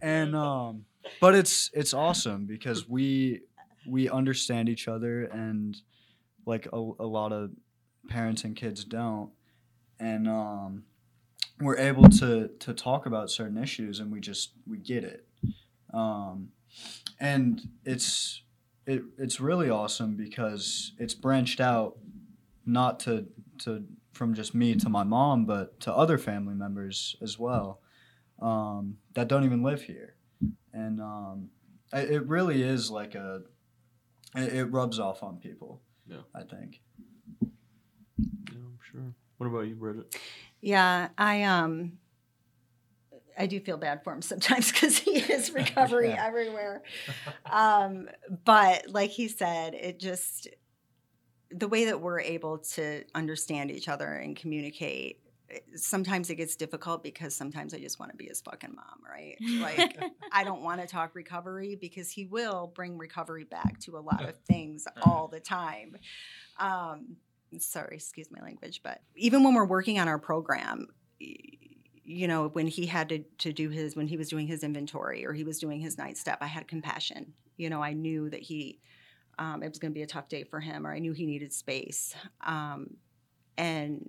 [0.00, 0.84] And um,
[1.20, 3.40] but it's it's awesome because we
[3.86, 5.76] we understand each other and
[6.46, 7.50] like a, a lot of
[8.08, 9.30] parents and kids don't
[10.00, 10.84] and um,
[11.60, 15.26] we're able to to talk about certain issues and we just we get it.
[15.92, 16.48] Um,
[17.20, 18.42] and it's
[18.86, 21.98] it, it's really awesome because it's branched out
[22.64, 23.26] not to
[23.64, 27.80] to from just me to my mom but to other family members as well
[28.40, 30.14] um, that don't even live here.
[30.72, 31.50] And um,
[31.92, 33.42] it, it really is like a
[34.36, 36.18] it, it rubs off on people Yeah.
[36.34, 36.80] i think.
[37.40, 40.14] Yeah, i'm sure what about you bridget
[40.60, 41.98] Yeah, I um
[43.38, 46.26] I do feel bad for him sometimes because he is recovery Yeah.
[46.26, 46.82] everywhere.
[47.50, 48.08] Um,
[48.44, 50.48] but like he said, it just
[51.50, 55.20] the way that we're able to understand each other and communicate.
[55.50, 59.00] eh, Sometimes it gets difficult because sometimes I just want to be his fucking mom,
[59.08, 59.36] right?
[59.62, 59.96] Like
[60.30, 64.28] I don't want to talk recovery because he will bring recovery back to a lot
[64.28, 65.96] of things all the time.
[66.58, 67.16] Um,
[67.58, 70.88] sorry, excuse my language, but even when we're working on our program,
[71.18, 75.26] you know, when he had to, to do his, when he was doing his inventory
[75.26, 77.32] or he was doing his ninth step, I had compassion.
[77.56, 78.80] You know, I knew that he,
[79.38, 81.26] um, it was going to be a tough day for him, or I knew he
[81.26, 82.14] needed space.
[82.46, 82.96] Um,
[83.56, 84.08] and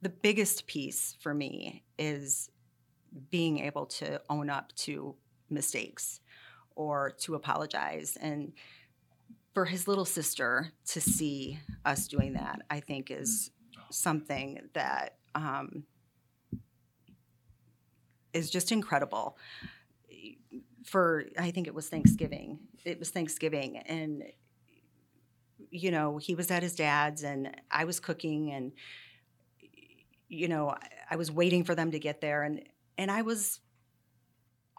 [0.00, 2.50] the biggest piece for me is
[3.30, 5.14] being able to own up to
[5.50, 6.20] mistakes
[6.74, 8.16] or to apologize.
[8.20, 8.52] And
[9.52, 13.50] for his little sister to see us doing that, I think is
[13.90, 15.84] something that um,
[18.32, 19.36] is just incredible.
[20.84, 22.58] For I think it was Thanksgiving.
[22.84, 24.24] It was Thanksgiving, and
[25.70, 28.72] you know he was at his dad's, and I was cooking, and
[30.28, 32.62] you know I, I was waiting for them to get there, and
[32.98, 33.60] and I was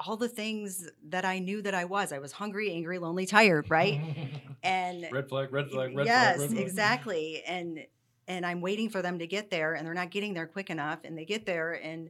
[0.06, 2.12] all the things that I knew that I was.
[2.12, 4.00] I was hungry, angry, lonely, tired, right?
[4.64, 6.50] and red flag, red flag, red yes, flag.
[6.50, 6.62] Flag.
[6.62, 7.44] exactly.
[7.46, 7.86] And
[8.28, 11.00] and I'm waiting for them to get there, and they're not getting there quick enough.
[11.04, 12.10] And they get there, and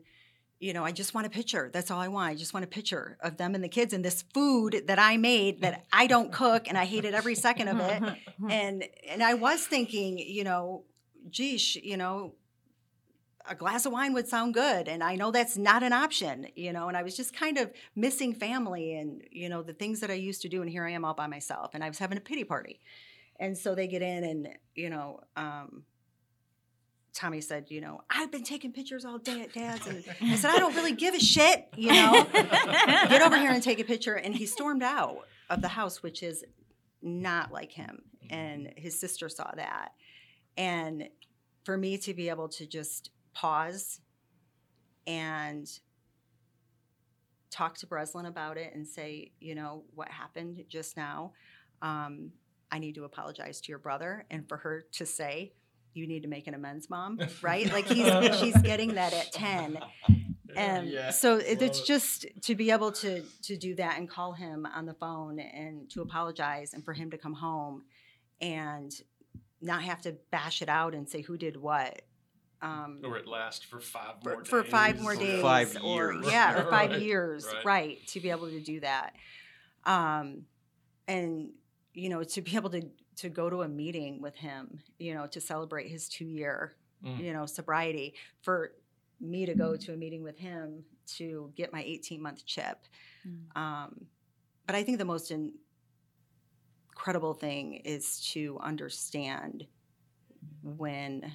[0.60, 1.70] you know, I just want a picture.
[1.74, 2.32] That's all I want.
[2.32, 5.18] I just want a picture of them and the kids and this food that I
[5.18, 8.04] made that I don't cook, and I hated every second of it.
[8.50, 10.84] And and I was thinking, you know,
[11.30, 12.34] geesh, you know,
[13.50, 16.72] a glass of wine would sound good and i know that's not an option you
[16.72, 20.10] know and i was just kind of missing family and you know the things that
[20.10, 22.18] i used to do and here i am all by myself and i was having
[22.18, 22.80] a pity party.
[23.39, 25.84] And so they get in and you know um,
[27.14, 30.52] tommy said you know i've been taking pictures all day at dad's and i said
[30.52, 32.26] i don't really give a shit you know?
[32.32, 36.24] Get over here and take a picture and he stormed out of the house which
[36.24, 36.46] is
[37.02, 39.94] not like him and his sister saw that.
[40.58, 41.10] And
[41.64, 44.00] for me to be able to just pause
[45.08, 45.68] and
[47.52, 51.34] talk to Breslin about it and say, you know, what happened just now.
[51.82, 52.32] Um,
[52.72, 55.54] I need to apologize to your brother, and for her to say,
[55.94, 57.20] you need to make an amends, mom.
[57.44, 57.72] Right?
[57.72, 58.08] Like he's
[58.40, 59.78] she's getting that at ten,
[60.56, 61.12] and Yeah.
[61.12, 61.86] so it, it's it.
[61.86, 65.88] just to be able to to do that and call him on the phone and
[65.92, 67.84] to apologize and for him to come home
[68.42, 68.92] and
[69.62, 72.02] not have to bash it out and say who did what.
[72.64, 74.72] Um, Or it lasts for five for, more for days.
[74.72, 76.26] five more or- days Five or years.
[76.32, 77.66] yeah or five Right, years right.
[77.66, 78.07] right.
[78.07, 79.14] to be able to do that
[79.86, 80.45] um
[81.09, 81.49] and
[81.93, 82.82] you know to be able to
[83.18, 86.74] to go to a meeting with him you know to celebrate his two year
[87.05, 87.20] Mm.
[87.20, 88.72] you know sobriety for
[89.20, 90.86] me to go to a meeting with him
[91.18, 92.78] to get my 18 month chip
[93.28, 93.57] Mm.
[93.61, 94.05] um
[94.66, 95.51] but i think the most in-
[96.91, 99.66] incredible thing is to understand
[100.64, 101.30] when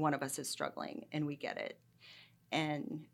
[0.00, 1.78] one of us is struggling and we get it.
[2.50, 3.04] And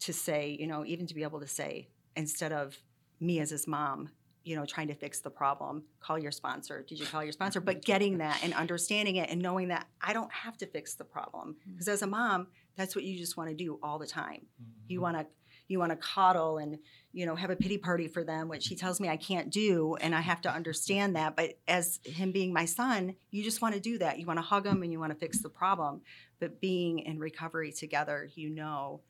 [0.00, 2.76] to say you know even to be able to say instead of
[3.20, 4.10] me as his mom
[4.44, 7.60] you know trying to fix the problem call your sponsor did you call your sponsor?
[7.60, 11.04] But getting that and understanding it and knowing that i don't have to fix the
[11.04, 11.56] problem.
[11.60, 11.72] Mm-hmm.
[11.72, 14.46] Because as a mom that's what you just want to do all the time.
[14.62, 14.72] Mm-hmm.
[14.88, 15.26] You want to
[15.68, 16.78] you want to coddle and
[17.12, 19.96] you know have a pity party for them which he tells me i can't do
[20.00, 21.36] and i have to understand that.
[21.36, 24.18] But as him being my son you just want to do that.
[24.18, 26.02] You want to hug him and you want to fix the problem.
[26.38, 29.00] But being in recovery together you know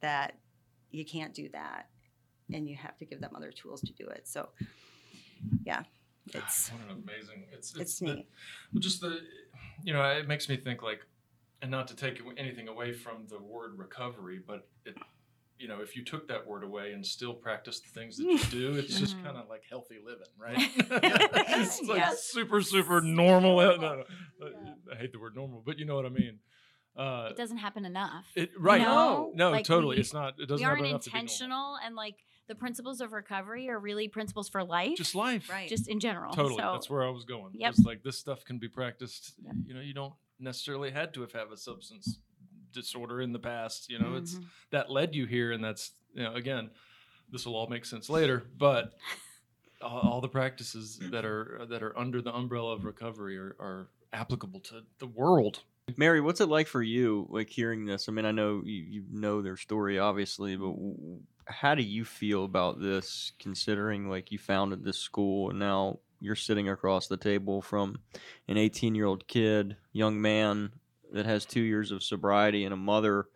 [0.00, 0.38] that
[0.90, 1.88] you can't do that
[2.52, 4.28] and you have to give them other tools to do it.
[4.28, 4.48] So
[5.64, 5.84] yeah
[6.34, 7.44] it's What an amazing.
[7.52, 8.26] It's it's, it's neat.
[8.72, 9.20] well, just the,
[9.82, 11.00] you know, it makes me think like,
[11.60, 14.96] and not to take anything away from the word recovery, but it,
[15.62, 18.38] you know, if you took that word away and still practice the things that you
[18.50, 19.24] do, it's just Mhm.
[19.24, 20.56] kind of like healthy living, right?
[21.56, 22.10] it's like Yeah.
[22.16, 23.56] super, super normal.
[23.58, 24.04] No, no,
[24.92, 26.40] I hate the word normal, but you know what I mean.
[26.96, 28.26] Uh, it doesn't happen enough.
[28.34, 28.82] it, right?
[28.82, 29.96] No, no, Like, totally.
[29.96, 30.34] we- it's not.
[30.38, 32.16] It doesn't we happen aren't enough to be intentional, and like
[32.48, 35.48] the principles of recovery are really principles for life, Just life.
[35.48, 36.34] right just in general.
[36.34, 36.56] Totally.
[36.60, 37.52] So, That's where I was going.
[37.54, 37.70] Yep.
[37.70, 39.34] It's like this stuff can be practiced.
[39.42, 39.54] Yep.
[39.68, 42.18] You know, you don't necessarily had to have had a substance
[42.72, 43.90] disorder in the past.
[43.90, 44.44] You know, it's Mhm.
[44.70, 46.70] that led you here, and that's you know, again,
[47.30, 48.44] this will all make sense later.
[48.58, 48.94] But
[49.80, 53.88] all, all the practices that are that are under the umbrella of recovery are, are
[54.12, 55.60] applicable to the world.
[55.96, 58.08] Mary, what's it like for you, like hearing this?
[58.08, 62.04] I mean, I know you, you know their story, obviously, but w- how do you
[62.04, 67.16] feel about this, considering like you founded this school and now you're sitting across the
[67.16, 67.96] table from
[68.46, 70.70] an 18 year old kid, young man
[71.12, 73.26] that has two years of sobriety, and a mother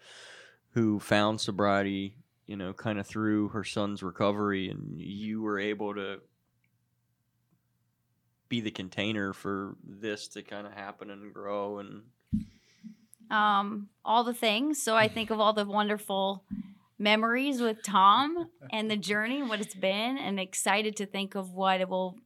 [0.71, 2.17] who found sobriety,
[2.47, 6.21] you know, kind of through her son's recovery, and you were able to
[8.49, 12.03] be the container for this to kind of happen and grow and
[13.31, 14.81] um, all the things.
[14.83, 16.45] So I think of all the wonderful
[16.99, 21.81] memories with Tom and the journey, what it's been, and excited to think of what
[21.81, 22.17] it will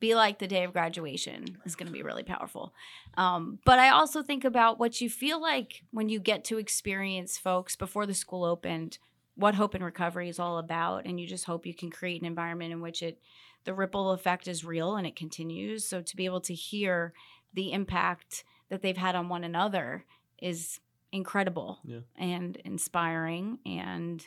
[0.00, 2.72] be like the day of graduation is going to be really powerful.
[3.16, 7.36] Um, but I also think about what you feel like when you get to experience
[7.38, 8.98] folks before the school opened,
[9.34, 12.26] what hope and recovery is all about, and you just hope you can create an
[12.26, 13.18] environment in which it
[13.64, 15.86] the ripple effect is real and it continues.
[15.86, 17.12] So to be able to hear
[17.52, 20.06] the impact that they've had on one another
[20.40, 20.80] is
[21.12, 21.98] incredible Yeah.
[22.16, 24.26] and inspiring and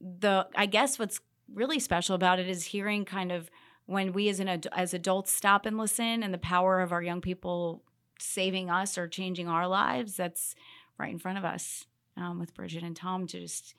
[0.00, 1.20] the I guess what's
[1.52, 3.50] really special about it is hearing kind of
[3.90, 7.02] when we as an ad- as adults stop and listen and the power of our
[7.02, 7.82] young people
[8.18, 10.54] saving us or changing our lives that's
[10.98, 11.86] right in front of us
[12.16, 13.74] um, with bridget and tom to just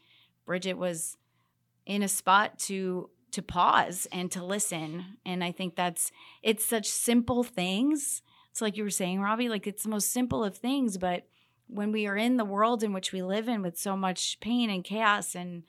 [0.45, 1.17] bridget was
[1.85, 5.17] in a spot to to pause and to listen.
[5.25, 6.11] And i think that's
[6.43, 8.21] it's such simple things.
[8.49, 11.25] It's like you were saying robbie like it's the most simple of things but
[11.67, 14.69] when we are in the world in which we live in with so much pain
[14.69, 15.63] and chaos and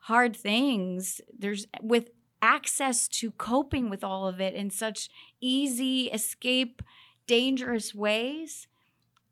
[0.00, 2.10] hard things there's with
[2.40, 5.08] access to coping with all of it in such
[5.40, 6.82] easy escape
[7.26, 8.66] dangerous ways.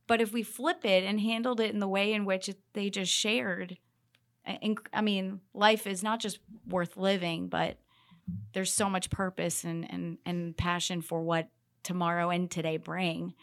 [0.06, 2.90] But if we flip it and handled it in the way in which it, they
[2.90, 3.78] just shared
[4.46, 6.38] and i mean life is not just
[6.68, 7.78] worth living but
[8.52, 11.48] there's so much purpose and and, and passion for what
[11.82, 13.34] tomorrow and today bring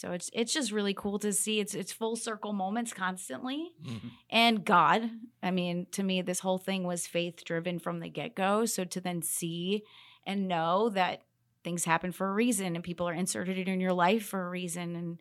[0.00, 1.60] so it's it's just really cool to see.
[1.60, 3.72] It's it's full circle moments constantly.
[3.84, 4.08] Mm-hmm.
[4.30, 5.10] And God,
[5.42, 8.64] I mean, to me this whole thing was faith driven from the get-go.
[8.64, 9.84] So to then see
[10.24, 11.24] and know that
[11.64, 14.96] things happen for a reason and people are inserted in your life for a reason
[14.96, 15.20] and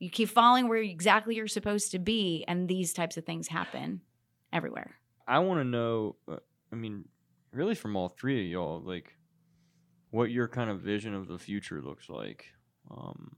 [0.00, 4.00] you keep falling where exactly you're supposed to be and these types of things happen
[4.52, 4.96] everywhere.
[5.28, 6.38] I want to know uh,
[6.72, 7.04] I mean,
[7.52, 9.14] really from all three of y'all like
[10.10, 12.46] what your kind of vision of the future looks like.
[12.90, 13.36] Um,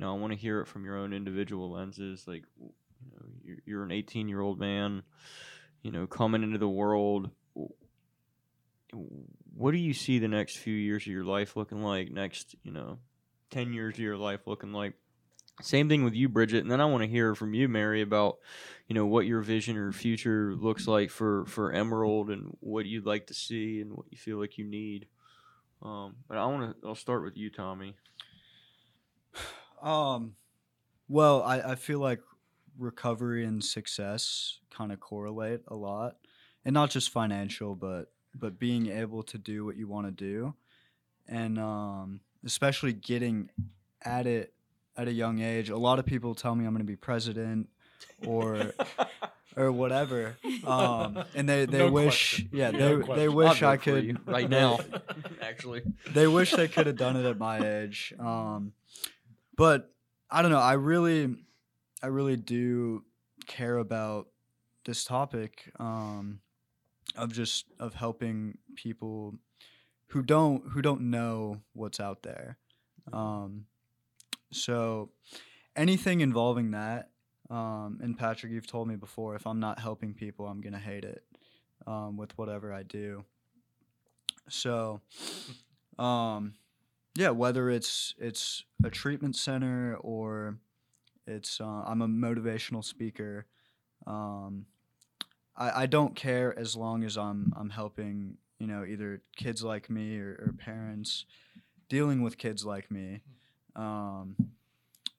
[0.00, 2.24] know, I want to hear it from your own individual lenses.
[2.26, 5.02] Like, you know, you're, you're an 18 year old man,
[5.82, 7.30] you know, coming into the world.
[9.54, 12.10] What do you see the next few years of your life looking like?
[12.10, 12.98] Next, you know,
[13.50, 14.94] 10 years of your life looking like?
[15.62, 16.62] Same thing with you, Bridget.
[16.62, 18.38] And then I want to hear from you, Mary, about
[18.88, 23.04] you know what your vision or future looks like for for Emerald and what you'd
[23.04, 25.06] like to see and what you feel like you need.
[25.82, 26.88] Um, but I want to.
[26.88, 27.94] I'll start with you, Tommy.
[29.82, 30.34] Um,
[31.08, 32.20] well, I, I feel like
[32.78, 36.16] recovery and success kind of correlate a lot,
[36.64, 40.54] and not just financial, but but being able to do what you want to do,
[41.28, 43.50] and um, especially getting
[44.02, 44.52] at it
[44.96, 45.70] at a young age.
[45.70, 47.68] A lot of people tell me I'm going to be president,
[48.26, 48.72] or
[49.56, 50.36] or whatever.
[50.64, 52.50] Um, and they, they No wish, question.
[52.52, 53.16] yeah, they, question.
[53.16, 54.78] they wish I could right now.
[55.42, 58.14] actually, they wish they could have done it at my age.
[58.18, 58.72] Um,
[59.60, 59.92] but
[60.30, 60.58] I don't know.
[60.58, 61.36] I really,
[62.02, 63.04] I really do
[63.46, 64.28] care about
[64.86, 66.40] this topic um,
[67.14, 69.34] of just of helping people
[70.06, 72.56] who don't who don't know what's out there.
[73.12, 73.66] Um,
[74.50, 75.10] so
[75.76, 77.10] anything involving that,
[77.50, 81.04] um, and Patrick, you've told me before, if I'm not helping people, I'm gonna hate
[81.04, 81.22] it
[81.86, 83.26] um, with whatever I do.
[84.48, 85.02] So,
[85.98, 86.54] um,
[87.16, 90.58] yeah, whether it's it's a treatment center or
[91.26, 93.46] it's uh, I'm a motivational speaker.
[94.06, 94.66] Um,
[95.56, 99.90] I, I don't care as long as I'm I'm helping you know either kids like
[99.90, 101.24] me or, or parents
[101.88, 103.22] dealing with kids like me.
[103.74, 104.36] Um,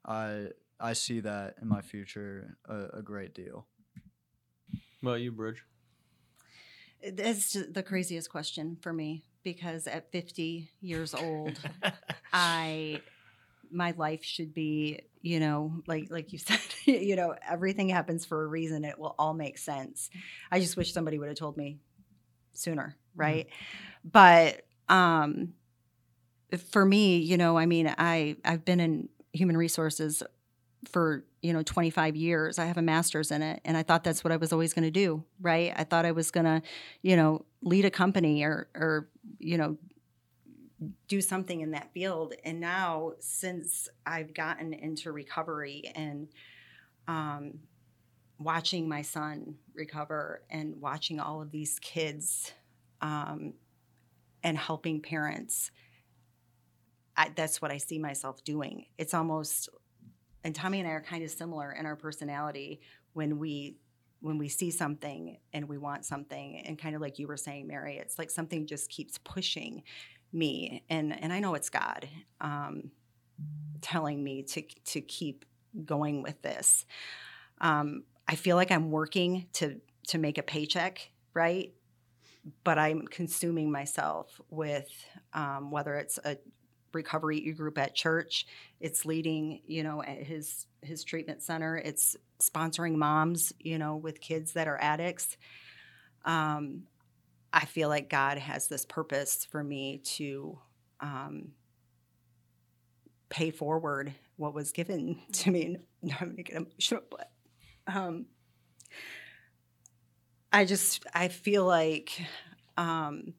[0.05, 0.47] I
[0.79, 3.67] I see that in my future a, a great deal.
[5.01, 5.63] what about you, Bridge?
[7.01, 11.59] It's just the craziest question for me because at 50 years old,
[12.33, 13.01] I
[13.73, 18.43] my life should be, you know, like like you said, you know, everything happens for
[18.43, 18.85] a reason.
[18.85, 20.09] It will all make sense.
[20.51, 21.79] I just wish somebody would have told me
[22.53, 23.47] sooner, right?
[24.03, 25.53] But um
[26.69, 30.21] for me, you know, I mean, I I've been in human resources
[30.89, 34.23] for you know 25 years i have a master's in it and i thought that's
[34.23, 36.61] what i was always going to do right i thought i was going to
[37.03, 39.09] you know lead a company or or
[39.39, 39.77] you know
[41.07, 42.33] do something in that field.
[42.43, 46.27] And now since i've gotten into recovery and
[47.07, 47.59] um,
[48.39, 52.53] watching my son recover and watching all of these kids
[53.01, 53.53] um,
[54.43, 55.71] and helping parents
[57.15, 58.85] I, that's what i see myself doing.
[58.97, 59.69] It's almost
[60.43, 62.81] and Tommy and I are kind of similar in our personality
[63.13, 63.77] when we
[64.21, 67.67] when we see something and we want something and kind of like you were saying
[67.67, 69.83] Mary it's like something just keeps pushing
[70.31, 72.07] me and and I know it's God
[72.39, 72.91] um,
[73.81, 75.45] telling me to to keep
[75.85, 76.85] going with this.
[77.59, 81.73] Um, I feel like I'm working to to make a paycheck right?
[82.63, 84.89] But I'm consuming myself with
[85.33, 86.37] um, whether it's a
[86.93, 88.45] recovery group at church.
[88.79, 91.77] It's leading you know at his his treatment center.
[91.77, 95.37] It's sponsoring moms you know with kids that are addicts.
[96.25, 96.83] Um,
[97.53, 100.57] i feel like god has this purpose for me to
[100.99, 101.49] um,
[103.29, 105.77] pay forward what was given to me.
[106.01, 107.31] No, i'm gonna get emotional but
[107.87, 108.25] um,
[110.51, 112.11] I just I feel like
[112.77, 113.33] um,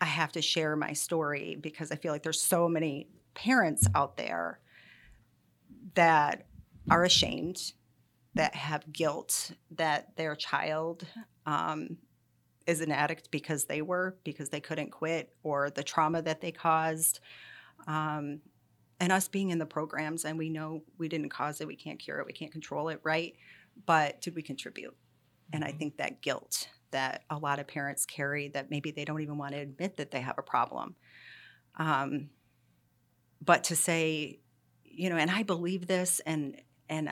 [0.00, 4.16] I have to share my story because I feel like there's so many parents out
[4.16, 4.60] there
[5.94, 6.46] that
[6.90, 7.72] are ashamed,
[8.34, 11.06] that have guilt that their child
[11.46, 11.96] um,
[12.66, 16.52] is an addict because they were, because they couldn't quit, or the trauma that they
[16.52, 17.20] caused.
[17.86, 18.40] Um,
[19.00, 21.98] and us being in the programs, and we know we didn't cause it, we can't
[21.98, 23.34] cure it, we can't control it, right?
[23.86, 24.94] But did we contribute?
[25.52, 29.20] And I think that guilt that a lot of parents carry that maybe they don't
[29.20, 30.96] even want to admit that they have a problem.
[31.76, 32.30] Um,
[33.40, 34.40] but to say,
[34.84, 37.10] you know, and I believe this, and and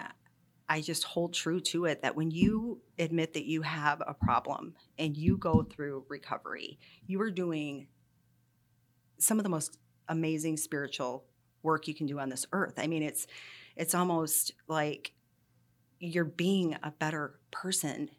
[0.68, 4.74] I just hold true to it that when you admit that you have a problem
[4.98, 7.88] and you go through recovery, you are doing
[9.18, 11.24] some of the most amazing spiritual
[11.62, 12.74] work you can do on this earth.
[12.78, 13.26] I mean, it's
[13.76, 15.12] it's almost like
[16.00, 18.10] you're being a better person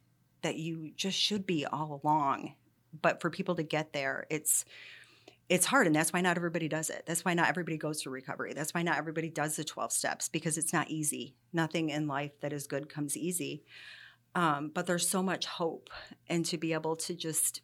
[0.41, 2.55] that you just should be all along.
[3.01, 4.65] But for people to get there, it's
[5.49, 7.03] it's hard and that's why not everybody does it.
[7.07, 8.53] That's why not everybody goes to recovery.
[8.53, 11.35] That's why not everybody does the 12 steps because it's not easy.
[11.51, 13.63] Nothing in life that is good comes easy.
[14.35, 15.89] Um, but there's so much hope
[16.27, 17.61] and to be able to just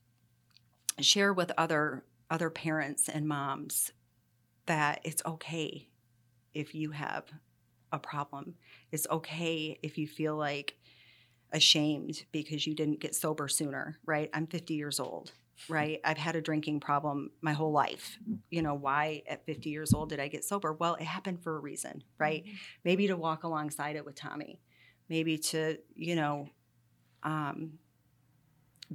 [1.00, 3.92] share with other other parents and moms
[4.66, 5.88] that it's okay
[6.56, 7.26] if you have
[7.92, 8.56] a problem.
[8.92, 10.76] It's okay if you feel like
[11.56, 15.32] ashamed because you didn't get sober sooner right i'm 50 years old
[15.70, 15.99] right?
[16.03, 18.18] I've had a drinking problem my whole life.
[18.49, 20.74] You know, why at 50 years old did I get sober?
[20.74, 22.43] Well, it happened for a reason, right?
[22.43, 22.56] Mm-hmm.
[22.84, 24.60] Maybe to walk alongside it with Tommy,
[25.10, 26.49] maybe to, you know,
[27.24, 27.80] um,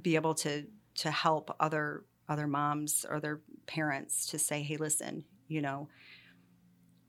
[0.01, 5.25] be able to to help other other moms or their parents to say, hey, listen,
[5.47, 5.89] you know,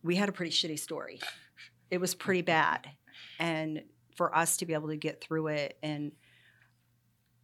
[0.02, 1.20] we had a pretty shitty story.
[1.90, 2.88] It was pretty bad.
[3.38, 3.82] And
[4.16, 6.12] for us to be able to get through it and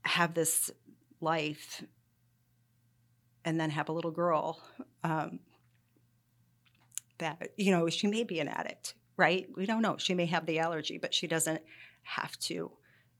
[0.02, 0.70] have this
[1.20, 1.82] life
[3.44, 4.60] and then have a little girl
[5.04, 5.40] um,
[7.18, 9.48] that you know she may be an addict right?
[9.56, 9.96] We don't know.
[9.98, 11.60] She may have the allergy but she doesn't
[12.02, 12.70] have to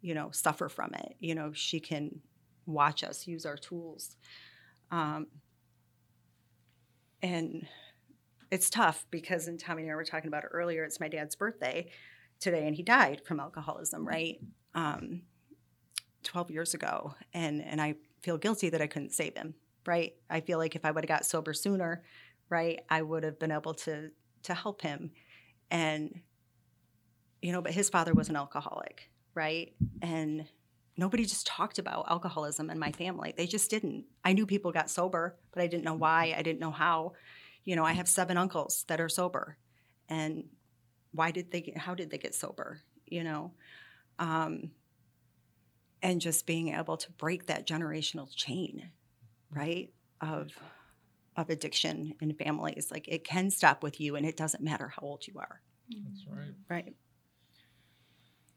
[0.01, 1.16] you know suffer from it.
[1.18, 2.20] You know she can
[2.64, 4.16] watch us use our tools.
[4.90, 5.26] Um,
[7.20, 7.66] and
[8.51, 11.34] it's tough because and tommy and i were talking about it earlier it's my dad's
[11.34, 11.90] birthday
[12.41, 14.39] today and he died from alcoholism right
[14.74, 15.22] um,
[16.24, 19.55] 12 years ago and and i feel guilty that i couldn't save him
[19.89, 20.12] right?
[20.28, 22.05] I feel like if I would have got sober sooner,
[22.51, 24.11] right, I would have been able to
[24.45, 25.11] to help him.
[25.70, 26.20] And
[27.41, 29.72] you know, but his father was an alcoholic, right?
[30.03, 30.47] And
[30.97, 33.32] nobody just talked about alcoholism in my family.
[33.36, 34.05] They just didn't.
[34.24, 36.34] I knew people got sober, but I didn't know why.
[36.36, 37.12] I didn't know how.
[37.64, 39.57] You know, I have seven uncles that are sober.
[40.09, 40.45] And
[41.19, 42.81] why did they get how did they get sober?
[43.07, 43.53] You know?
[44.19, 44.71] Um,
[46.03, 48.91] and just being able to break that generational chain
[49.51, 49.91] right?
[50.21, 50.49] Of
[51.37, 52.89] of addiction in families.
[52.91, 55.61] Like it can stop with you and it doesn't matter how old you are.
[55.89, 56.55] That's right.
[56.69, 56.95] Right.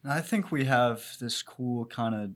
[0.04, 2.32] I think we have this cool kind of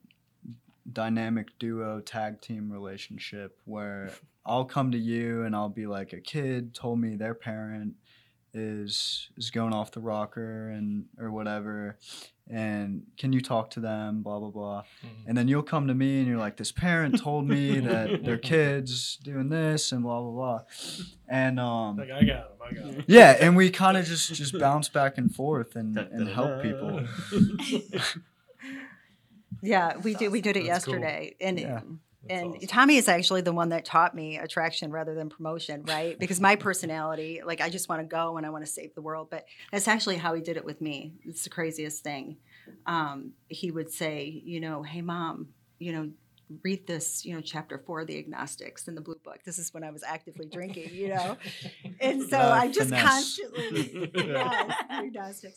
[0.94, 4.12] dynamic duo tag team relationship where
[4.46, 7.96] I'll come to you and I'll be like a kid told me their parent
[8.56, 11.98] is is going off the rocker and or whatever
[12.50, 14.82] and can you talk to them blah blah blah.
[15.06, 15.28] Mm-hmm.
[15.30, 18.38] and then you'll come to me and you're like this parent told me that their
[18.54, 20.62] kids doing this and blah blah blah.
[21.28, 24.34] And um like i got them i got them yeah and we kind of just
[24.34, 27.04] just bounce back and forth and and help people.
[29.62, 31.48] Yeah we did we did it That's yesterday cool.
[31.48, 31.82] and yeah
[32.30, 32.68] and awesome.
[32.68, 36.18] Tommy is actually the one that taught me attraction rather than promotion, right?
[36.18, 39.02] Because my personality, like I just want to go and I want to save the
[39.02, 39.30] world.
[39.30, 41.14] But that's actually how he did it with me.
[41.24, 42.38] It's the craziest thing.
[42.86, 45.50] Um, he would say, you know, hey mom,
[45.80, 46.10] you know,
[46.64, 49.40] read this, you know, chapter four of the agnostics in the blue book.
[49.46, 51.38] This is when I was actively drinking, you know.
[52.00, 53.40] And so uh, I'm just finesse.
[53.40, 55.54] constantly yeah, agnostics and,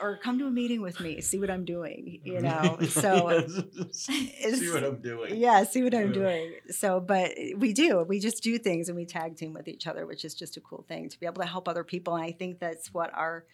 [0.00, 2.78] or come to a meeting with me, see what I'm doing, you know.
[2.88, 3.46] So
[3.92, 5.36] see what I'm doing.
[5.36, 6.54] Yeah, see what I'm doing.
[6.70, 10.06] So, but we do, we just do things and we tag team with each other,
[10.06, 12.14] which is just a cool thing to be able to help other people.
[12.14, 13.44] And I think that's what our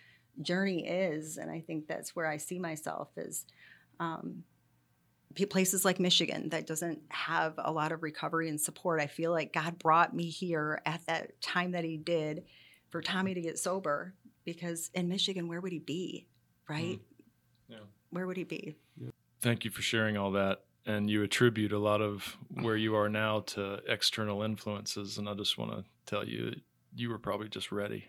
[0.40, 3.44] journey is, and I think that's where I see myself is.
[4.00, 4.44] Um,
[5.48, 9.00] places like Michigan that doesn't have a lot of recovery and support.
[9.00, 12.44] I feel like God brought me here at that time that He did
[12.90, 14.14] for Tommy to get sober
[14.44, 16.26] because in Michigan, where would he be,
[16.68, 16.98] right?
[16.98, 17.00] Mm.
[17.68, 17.76] Yeah.
[18.10, 18.76] Where would he be?
[19.40, 20.60] Thank you for sharing all that.
[20.84, 25.16] And you attribute a lot of where you are now to external influences.
[25.16, 26.54] And I just want to tell you,
[26.94, 28.06] you were probably just ready.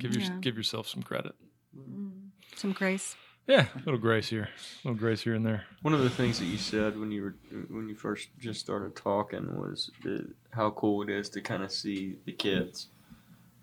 [0.00, 0.38] Give, your, yeah.
[0.40, 1.34] give yourself some credit.
[1.76, 2.30] Mm.
[2.56, 3.16] Some grace.
[3.48, 4.50] Yeah, a little grace here,
[4.84, 5.64] a little grace here and there.
[5.80, 7.34] One of the things that you said when you were
[7.70, 11.72] when you first just started talking was the, how cool it is to kind of
[11.72, 12.88] see the kids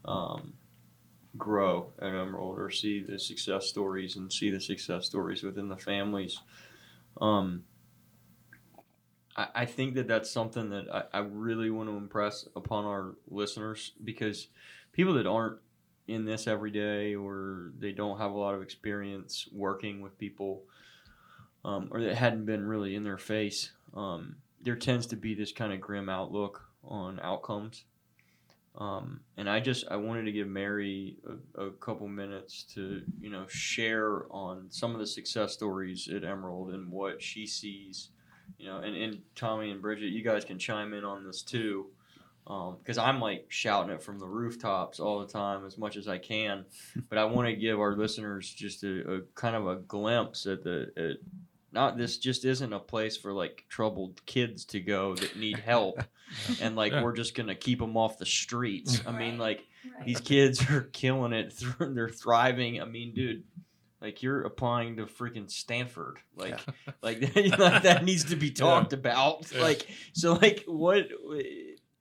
[0.05, 0.53] um,
[1.37, 5.77] grow at Emerald or see the success stories and see the success stories within the
[5.77, 6.39] families.
[7.19, 7.63] Um,
[9.35, 13.15] I, I think that that's something that I, I really want to impress upon our
[13.29, 14.47] listeners because
[14.91, 15.57] people that aren't
[16.07, 20.63] in this every day or they don't have a lot of experience working with people
[21.63, 25.51] um, or that hadn't been really in their face um, there tends to be this
[25.51, 27.85] kind of grim outlook on outcomes
[28.77, 31.17] um, and i just i wanted to give mary
[31.57, 36.23] a, a couple minutes to you know share on some of the success stories at
[36.23, 38.09] emerald and what she sees
[38.57, 41.87] you know and, and tommy and bridget you guys can chime in on this too
[42.45, 46.07] because um, I'm like shouting it from the rooftops all the time as much as
[46.07, 46.65] I can.
[47.09, 50.63] but I want to give our listeners just a, a, kind of a glimpse at
[50.63, 51.17] the at
[51.75, 56.01] not this just isn't a place for like troubled kids to go that need help,
[56.61, 57.03] and like Yeah.
[57.03, 59.01] we're just gonna keep them off the streets.
[59.05, 59.63] I mean, like
[59.95, 60.05] Right.
[60.07, 61.53] these kids are killing it.
[61.79, 62.81] They're thriving.
[62.81, 63.43] I mean, dude.
[64.01, 66.59] Like you're applying to freaking Stanford, like,
[67.01, 67.21] like,
[67.57, 69.51] like that needs to be talked about.
[69.51, 69.61] Yeah.
[69.63, 71.07] Like, so, like, what,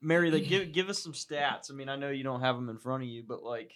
[0.02, 0.30] Mary?
[0.30, 1.70] Like, give give us some stats.
[1.70, 3.72] I mean, I know you don't have them in front of you, but like,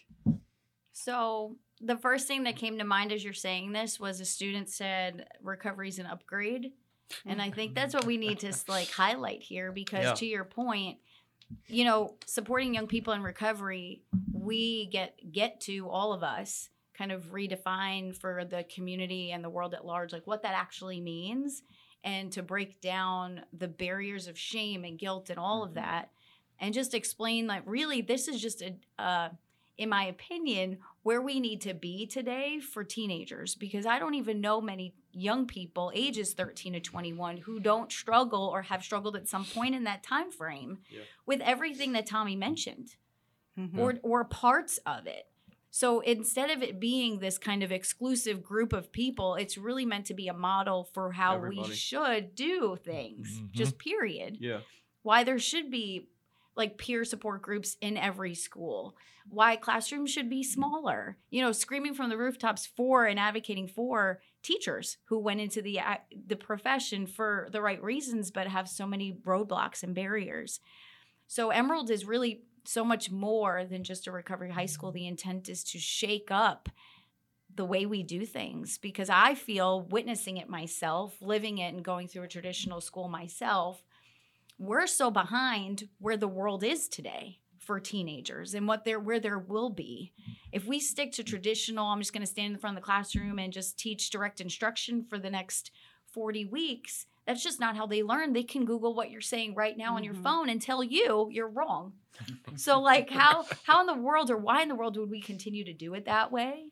[0.92, 4.68] So the first thing that came to mind as you're saying this was a student
[4.68, 6.72] said recovery is an upgrade.
[7.24, 10.14] And I think that's what we need to like highlight here because Yeah.
[10.14, 10.98] to your point,
[11.66, 14.02] you know, supporting young people in recovery,
[14.32, 19.48] we get get to all of us kind of redefine for the community and the
[19.48, 21.62] world at large like what that actually means
[22.02, 26.10] and to break down the barriers of shame and guilt and all of that
[26.58, 29.28] and just explain like really this is just a uh,
[29.78, 34.40] in my opinion where we need to be today for teenagers because I don't even
[34.40, 39.28] know many young people ages 13 to 21 who don't struggle or have struggled at
[39.28, 41.02] some point in that time frame Yeah.
[41.24, 42.96] with everything that Tommy mentioned
[43.56, 43.78] Mhm.
[43.78, 45.30] or or parts of it.
[45.70, 50.06] So instead of it being this kind of exclusive group of people, it's really meant
[50.06, 51.68] to be a model for how Everybody.
[51.70, 53.40] we should do things.
[53.40, 53.52] Mhm.
[53.52, 54.62] Just period yeah,
[55.02, 56.08] why there should be
[56.58, 58.96] like peer support groups in every school.
[59.30, 61.16] Why classrooms should be smaller.
[61.30, 65.80] You know screaming from the rooftops for and advocating for teachers who went into the
[65.80, 65.96] uh,
[66.26, 70.60] the profession for the right reasons but have so many roadblocks and barriers.
[71.26, 74.92] So emerald is really so much more than just a recovery high school.
[74.92, 76.68] The intent is to shake up
[77.54, 82.06] the way we do things because i feel witnessing it myself living it and going
[82.06, 83.82] through a traditional school myself
[84.58, 89.38] we're so behind where the world is today for teenagers and what there where there
[89.38, 90.12] will be.
[90.52, 93.38] If we stick to traditional, I'm just going to stand in front of the classroom
[93.38, 95.70] and just teach direct instruction for the next
[96.12, 97.06] 40 weeks.
[97.26, 98.32] That's just not how they learn.
[98.32, 100.22] They can Google what you're saying right now on your Mhm.
[100.22, 101.92] phone and tell you you're wrong.
[102.56, 105.62] so like how how in the world or why in the world would we continue
[105.64, 106.70] to do it that way?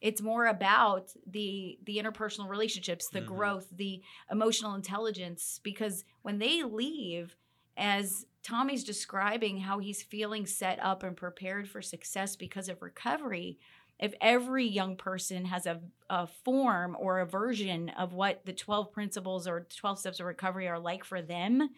[0.00, 3.26] It's more about the the interpersonal relationships, the Mhm.
[3.26, 7.36] growth, the emotional intelligence because when they leave
[7.76, 13.58] as Tommy's describing how he's feeling set up and prepared for success because of recovery,
[13.98, 18.92] if every young person has a, a form or a version of what the 12
[18.92, 21.70] principles or 12 steps of recovery are like for them,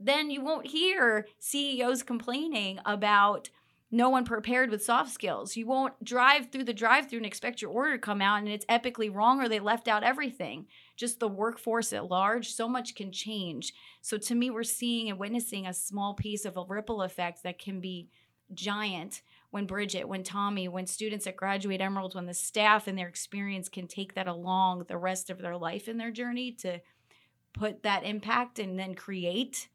[0.00, 3.50] then you won't hear CEOs complaining about
[3.94, 5.54] no one prepared with soft skills.
[5.54, 8.48] You won't drive through the drive through and expect your order to come out and
[8.48, 10.66] it's epically wrong or they left out everything.
[10.96, 13.74] Just the workforce at large, so much can change.
[14.00, 17.58] So to me, we're seeing and witnessing a small piece of a ripple effect that
[17.58, 18.08] can be
[18.54, 19.20] giant
[19.50, 23.68] when Bridget, when Tommy, when students that graduate Emerald, when the staff and their experience
[23.68, 26.80] can take that along the rest of their life in their journey to
[27.52, 29.68] put that impact and then create.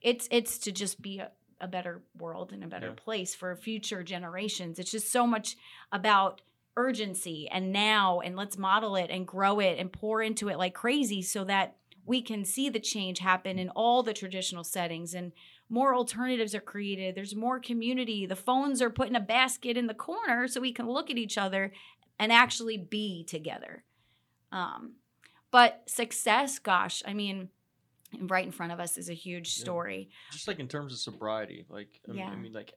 [0.00, 1.30] It's it's to just be a,
[1.64, 2.94] a better world and a better Yeah.
[3.04, 4.78] place for future generations.
[4.78, 5.56] It's just so much
[5.90, 6.42] about
[6.76, 10.74] urgency and now and let's model it and grow it and pour into it like
[10.74, 15.30] crazy so that we can see the change happen in all the traditional settings and
[15.68, 19.86] more alternatives are created there's more community the phones are put in a basket in
[19.86, 21.72] the corner so we can look at each other
[22.18, 23.84] and actually be together
[24.50, 24.94] um,
[25.52, 27.50] but success gosh i mean
[28.22, 29.62] right in front of us is a huge Yeah.
[29.64, 32.74] story just like in terms of sobriety, like I, mean, I mean, like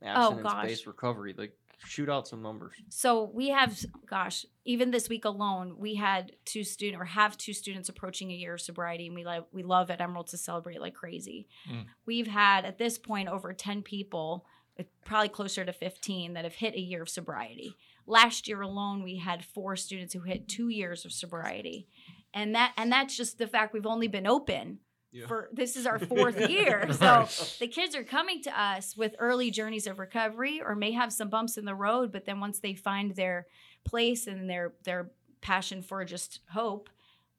[0.00, 1.52] Oh, abstinence-based recovery, like
[1.84, 2.72] shoot out some numbers.
[2.88, 3.76] So we have,
[4.06, 8.34] gosh, even this week alone, we had two student or have two students approaching a
[8.34, 11.48] year of sobriety, and we like we love at Emerald to celebrate like crazy.
[11.68, 11.86] Mm.
[12.06, 14.46] We've had at this point over ten people,
[14.78, 17.74] uh, probably closer to fifteen, that have hit a year of sobriety.
[18.06, 21.86] last year alone we had four students who hit two years of sobriety
[22.34, 24.78] and that and that's just the fact we've only been open
[25.12, 25.26] Yeah.
[25.26, 26.92] for this is our fourth year.
[26.92, 27.26] So
[27.60, 31.28] the kids are coming to us with early journeys of recovery or may have some
[31.30, 33.46] bumps in the road but then once they find their
[33.84, 35.10] place and their their
[35.40, 36.90] passion for just hope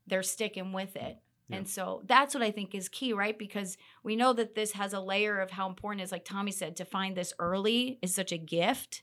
[0.08, 1.18] they're sticking with it.
[1.52, 3.38] And so that's what i think is key right?
[3.38, 6.52] Because we know that this has a layer of how important it is like tommy
[6.52, 9.02] said to find this early is such a gift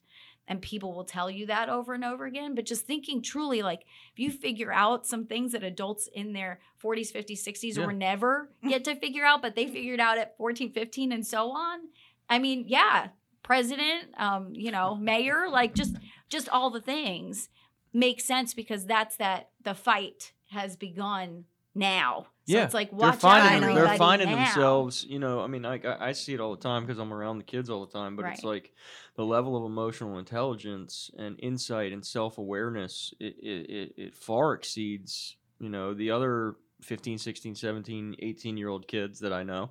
[0.48, 3.82] and people will tell you that over and over again but just thinking truly like
[4.12, 7.84] if you figure out some things that adults in their 40s 50s 60s Yeah.
[7.84, 11.50] or never get to figure out but they figured out at 14 15 and so
[11.50, 11.80] on
[12.28, 13.08] i mean yeah
[13.42, 15.96] president um you know mayor like just
[16.28, 17.48] just all the things
[17.92, 21.44] make sense because that's that the fight has begun
[21.74, 24.36] now yeah, it's like they're watch out finding they're finding now.
[24.36, 25.04] themselves.
[25.08, 27.44] You know, I mean, I, I see it all the time because I'm around the
[27.44, 28.16] kids all the time.
[28.16, 28.72] But it's like
[29.16, 33.12] the level of emotional intelligence and insight and self awareness.
[33.18, 38.68] It, it it it far exceeds you know the other 15, 16, 17, 18 year
[38.68, 39.70] old kids that I know.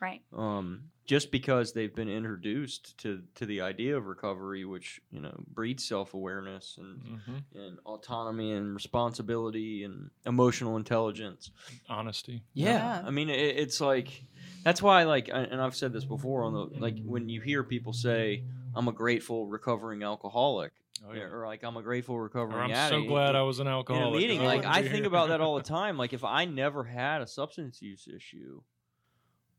[0.00, 5.20] Right um, just because they've been introduced to to the idea of recovery, which you
[5.20, 11.50] know breeds self awareness and hmm and autonomy and responsibility and emotional intelligence.
[11.88, 12.42] Honesty.
[12.54, 13.02] Yeah, Yeah.
[13.06, 14.24] I mean it, it's like
[14.64, 17.92] that's why like and I've said this before on the like when you hear people
[17.92, 18.42] say
[18.74, 20.72] I'm a grateful recovering alcoholic
[21.08, 21.24] Oh, yeah.
[21.24, 23.02] or like I'm a grateful Or recovering I'm addict.
[23.02, 24.14] so glad I was an in alcoholic.
[24.14, 24.38] a meeting.
[24.38, 25.98] 'cause Like I think about that all the time.
[25.98, 28.62] Like if I never had a substance use issue,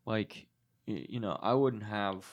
[0.07, 0.47] like
[0.87, 2.25] you know, I wouldn't have.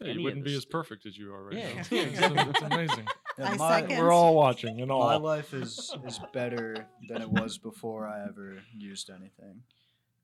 [0.00, 1.74] Yeah, you wouldn't be this as perfect as you are right Yeah.
[1.74, 1.82] now.
[1.90, 3.06] It's, it's amazing.
[3.36, 3.98] Yeah, I my, second.
[3.98, 5.08] We're all watching and all.
[5.08, 9.62] my life is is better than it was before I ever used anything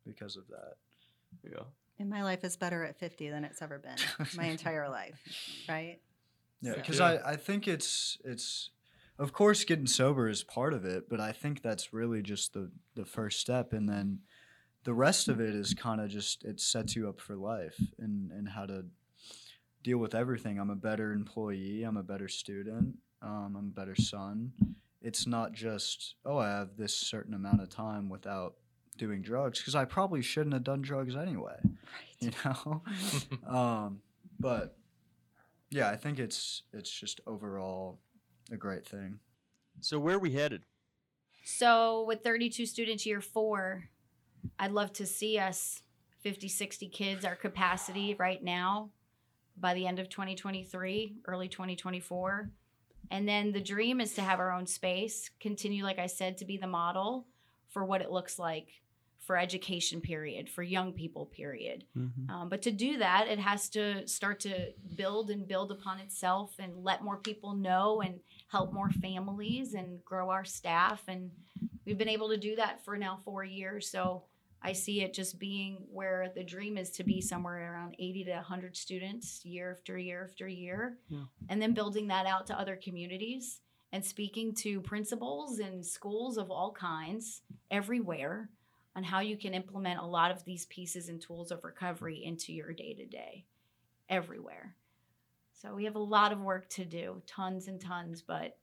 [0.07, 0.75] because of that.
[1.43, 1.65] Yeah.
[1.99, 3.97] And my life is better at 50 than it's ever been
[4.37, 5.19] my entire life,
[5.69, 5.99] right?
[6.63, 7.07] Yeah, So- because Yeah.
[7.07, 8.71] I, I think it's it's
[9.19, 12.71] of course getting sober is part of it, but I think that's really just the
[12.95, 14.21] the first step, and then
[14.85, 18.31] the rest of it is kind of just it sets you up for life and
[18.33, 18.85] and how to
[19.83, 20.59] deal with everything.
[20.59, 21.83] I'm a better employee.
[21.83, 22.97] I'm a better student.
[23.23, 24.53] Um, I'm a better son.
[25.03, 28.55] It's not just oh I have this certain amount of time without
[28.97, 31.57] doing drugs because I probably shouldn't have done drugs anyway.
[31.63, 31.75] Right.
[32.21, 32.83] You know,
[33.49, 34.03] um,
[34.39, 34.77] but
[35.71, 37.99] yeah, I think it's it's just overall
[38.53, 39.21] a great thing.
[39.81, 40.65] So where are we headed?
[41.45, 43.89] So with 32 students year four,
[44.59, 45.83] I'd love to see us
[46.21, 48.91] 50, 60 kids, our capacity right now
[49.57, 52.51] by the end of 2023, early 2024.
[53.11, 56.45] And then the dream is to have our own space, continue, like I said, to
[56.45, 57.27] be the model
[57.69, 58.69] for what it looks like
[59.19, 61.85] for education period, for young people period.
[62.31, 66.55] Um, but to do that, it has to start to build and build upon itself
[66.59, 71.03] and let more people know and help more families and grow our staff.
[71.07, 71.31] And
[71.91, 73.91] we've been able to do that for now four years.
[73.91, 74.23] So
[74.63, 78.35] I see it just being where the dream is to be somewhere around 80 to
[78.35, 80.99] 100 students year after year after year.
[81.09, 81.25] Yeah.
[81.49, 83.61] And then building that out to other communities
[83.91, 88.51] and speaking to principals and schools of all kinds everywhere
[88.95, 92.53] on how you can implement a lot of these pieces and tools of recovery into
[92.53, 93.47] your day to day
[94.09, 94.77] everywhere.
[95.55, 98.57] So we have a lot of work to do, tons and tons, but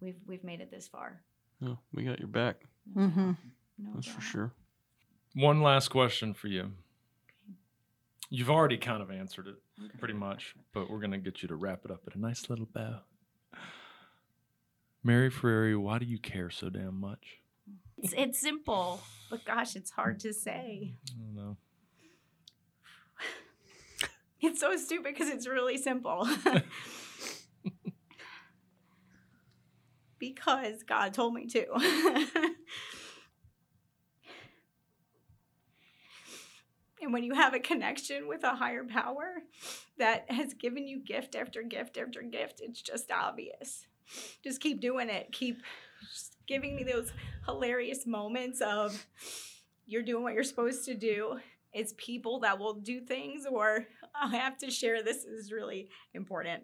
[0.00, 1.22] we've we've made it this far.
[1.64, 2.56] Oh, we got your back.
[2.96, 3.32] Mm-hmm.
[3.78, 4.52] No That's for sure.
[5.34, 6.72] One last question for you.
[8.30, 9.56] You've already kind of answered it
[9.98, 12.48] pretty much, but we're going to get you to wrap it up at a nice
[12.48, 13.00] little bow.
[15.04, 17.38] Mary Ferrari, why do you care so damn much?
[17.98, 19.00] It's, it's simple,
[19.30, 20.94] but gosh, it's hard to say.
[21.10, 21.56] I don't know.
[24.44, 26.28] It's so stupid because it's really simple.
[30.22, 31.66] because God told me to.
[37.02, 39.42] and when you have a connection with a higher power
[39.98, 43.84] that has given you gift after gift after gift, it's just obvious.
[44.44, 45.32] Just keep doing it.
[45.32, 45.60] Keep
[46.46, 47.10] giving me those
[47.46, 49.04] hilarious moments of
[49.86, 51.40] you're doing what you're supposed to do.
[51.72, 56.62] It's people that will do things, or I have to share this is really important.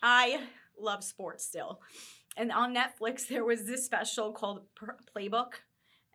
[0.00, 0.38] I
[0.78, 1.80] love sports still.
[2.36, 4.62] And on Netflix, there was this special called
[5.16, 5.52] Playbook.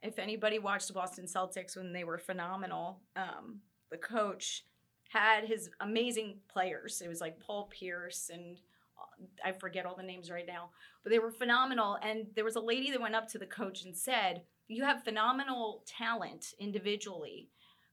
[0.03, 4.63] If anybody watched the Boston Celtics when they were phenomenal, um, the coach
[5.09, 7.01] had his amazing players.
[7.01, 8.57] It was like Paul Pierce and
[8.99, 10.69] uh, I forget all the names right now,
[11.03, 11.97] but they were phenomenal.
[12.01, 15.03] And there was a lady that went up to the coach and said, You have
[15.03, 17.49] phenomenal talent individually,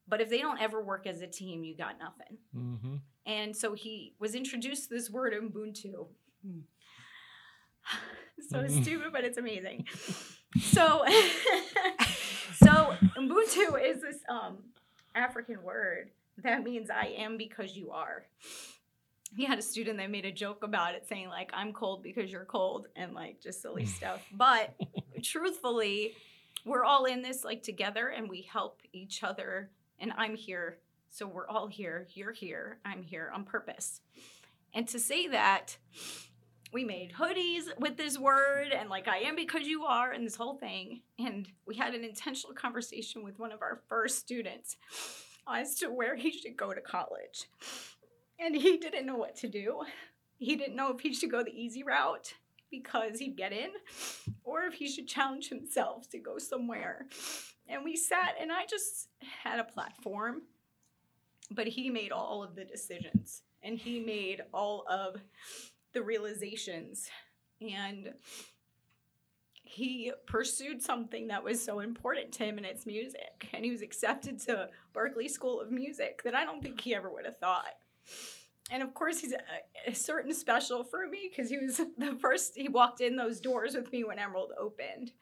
[0.09, 2.39] but if they don't ever work as a team, you got nothing.
[2.57, 2.97] Mm-hmm.
[3.27, 6.09] And so he was introduced to this word Ubuntu.
[8.51, 9.87] so stupid, but it's amazing.
[10.61, 11.03] So,
[12.63, 14.59] so Ubuntu is this um,
[15.15, 18.25] African word that means I am because you are.
[19.35, 22.31] He had a student that made a joke about it, saying like I'm cold because
[22.31, 24.23] you're cold, and like just silly stuff.
[24.33, 24.75] But
[25.23, 26.15] truthfully,
[26.65, 29.71] we're all in this like together, and we help each other.
[29.99, 30.79] And I'm here,
[31.11, 32.07] so we're all here.
[32.13, 32.79] You're here.
[32.85, 34.01] I'm here on purpose.
[34.75, 35.77] And to say that
[36.73, 40.37] we made hoodies with this word and like I am because you are and this
[40.37, 41.03] whole thing.
[41.19, 44.79] And we had an intentional conversation with one of our first students
[45.47, 47.49] as to where he should go to college.
[48.41, 49.83] And he didn't know what to do.
[50.39, 52.35] He didn't know if he should go the easy route
[52.71, 53.69] because he'd get in
[54.43, 57.07] or if he should challenge himself to go somewhere.
[57.69, 59.09] And we sat and I just
[59.45, 60.43] had a platform,
[61.51, 65.21] but he made all of the decisions and he made all of
[65.93, 67.09] the realizations.
[67.61, 68.15] And
[69.73, 73.49] he pursued something that was so important to him and it's music.
[73.55, 77.11] And he was accepted to Berklee school of music that i don't think he ever
[77.11, 77.75] would have thought.
[78.71, 82.53] And of course he's a, a certain special for me because he was the first
[82.55, 85.13] he walked in those doors with me when emerald opened.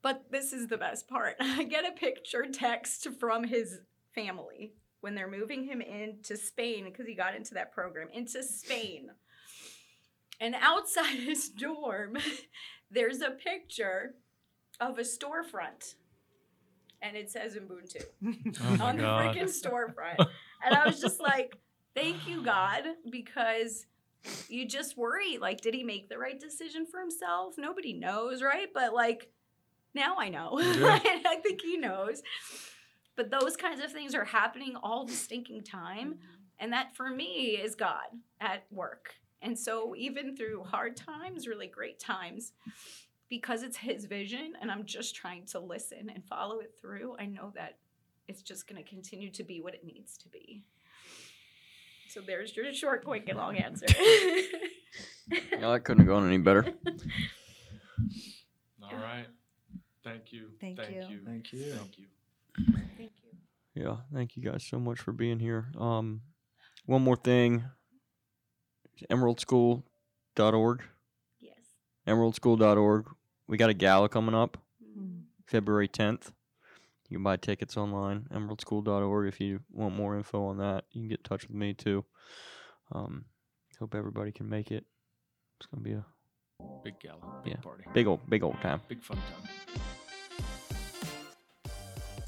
[0.00, 1.34] But this is the best part.
[1.40, 3.80] I get a picture text from his
[4.14, 9.10] family when they're moving him into spain because he got into that program into spain
[10.40, 12.16] and outside his dorm,
[12.90, 14.14] there's a picture
[14.80, 15.94] of a storefront.
[17.02, 18.02] And it says Ubuntu
[18.62, 19.36] Oh my on the God.
[19.36, 20.26] freaking storefront.
[20.64, 21.58] and I was just like,
[21.94, 23.86] thank you, God, because
[24.48, 27.54] you just worry like, did he make the right decision for himself?
[27.58, 28.68] Nobody knows, right?
[28.72, 29.28] But like,
[29.94, 30.58] now I know.
[30.60, 30.98] Yeah.
[31.04, 32.22] I think he knows.
[33.16, 36.14] But those kinds of things are happening all the stinking time.
[36.14, 36.34] Mm-hmm.
[36.58, 38.06] And that for me is God
[38.40, 39.14] at work.
[39.44, 42.52] And so, even through hard times, really great times,
[43.28, 47.26] because it's His vision and I'm just trying to listen and follow it through, I
[47.26, 47.76] know that
[48.26, 50.62] it's just going to continue to be what it needs to be.
[52.08, 53.86] So, there's your short, quick, and long answer.
[55.30, 56.64] yeah, that couldn't have gone any better.
[58.82, 59.26] All right.
[60.02, 60.48] Thank you.
[60.60, 61.06] Thank you.
[61.08, 61.20] you.
[61.24, 61.64] Thank you.
[61.74, 62.06] Thank you.
[62.96, 63.82] Thank you.
[63.82, 65.66] Yeah, thank you guys so much for being here.
[65.78, 66.22] Um,
[66.86, 67.64] one more thing.
[69.10, 70.82] Emeraldschool.org.
[71.40, 71.54] Yes.
[72.06, 73.06] Emeraldschool.org.
[73.46, 74.58] We got a gala coming up
[74.98, 75.22] Mm.
[75.46, 76.32] February 10th.
[77.08, 79.28] You can buy tickets online, emeraldschool.org.
[79.28, 82.04] If you want more info on that, you can get in touch with me too.
[82.92, 83.24] Um,
[83.78, 84.84] hope everybody can make it.
[85.58, 86.04] It's going to be a
[86.82, 87.40] Big gala.
[87.44, 87.60] Big Yeah.
[87.60, 87.84] party.
[87.92, 88.80] big old, big old time.
[88.88, 89.82] Big fun time.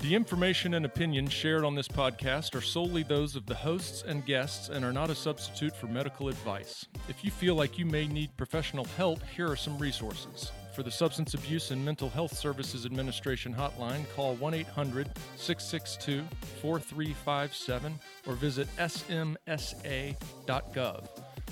[0.01, 4.25] The information and opinions shared on this podcast are solely those of the hosts and
[4.25, 6.87] guests and are not a substitute for medical advice.
[7.09, 10.53] If you feel like you may need professional help, here are some resources.
[10.75, 16.23] For the Substance Abuse and Mental Health Services Administration hotline, call 1 800 662
[16.61, 20.17] 4357 or visit samhsa.gov.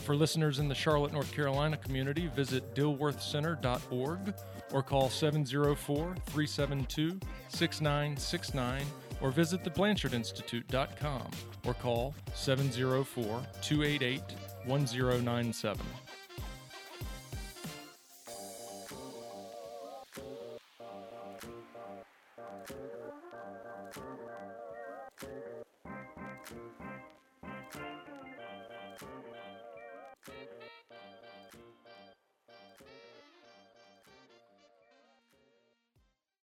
[0.05, 4.35] For listeners in the Charlotte, North Carolina community, visit dilworthcenter.org
[4.74, 7.18] or call 704 372
[7.48, 8.84] 6969
[9.22, 11.30] or visit theblanchardinstitute.com
[11.64, 13.24] or call 704
[13.62, 14.20] 288
[14.66, 15.86] 1097.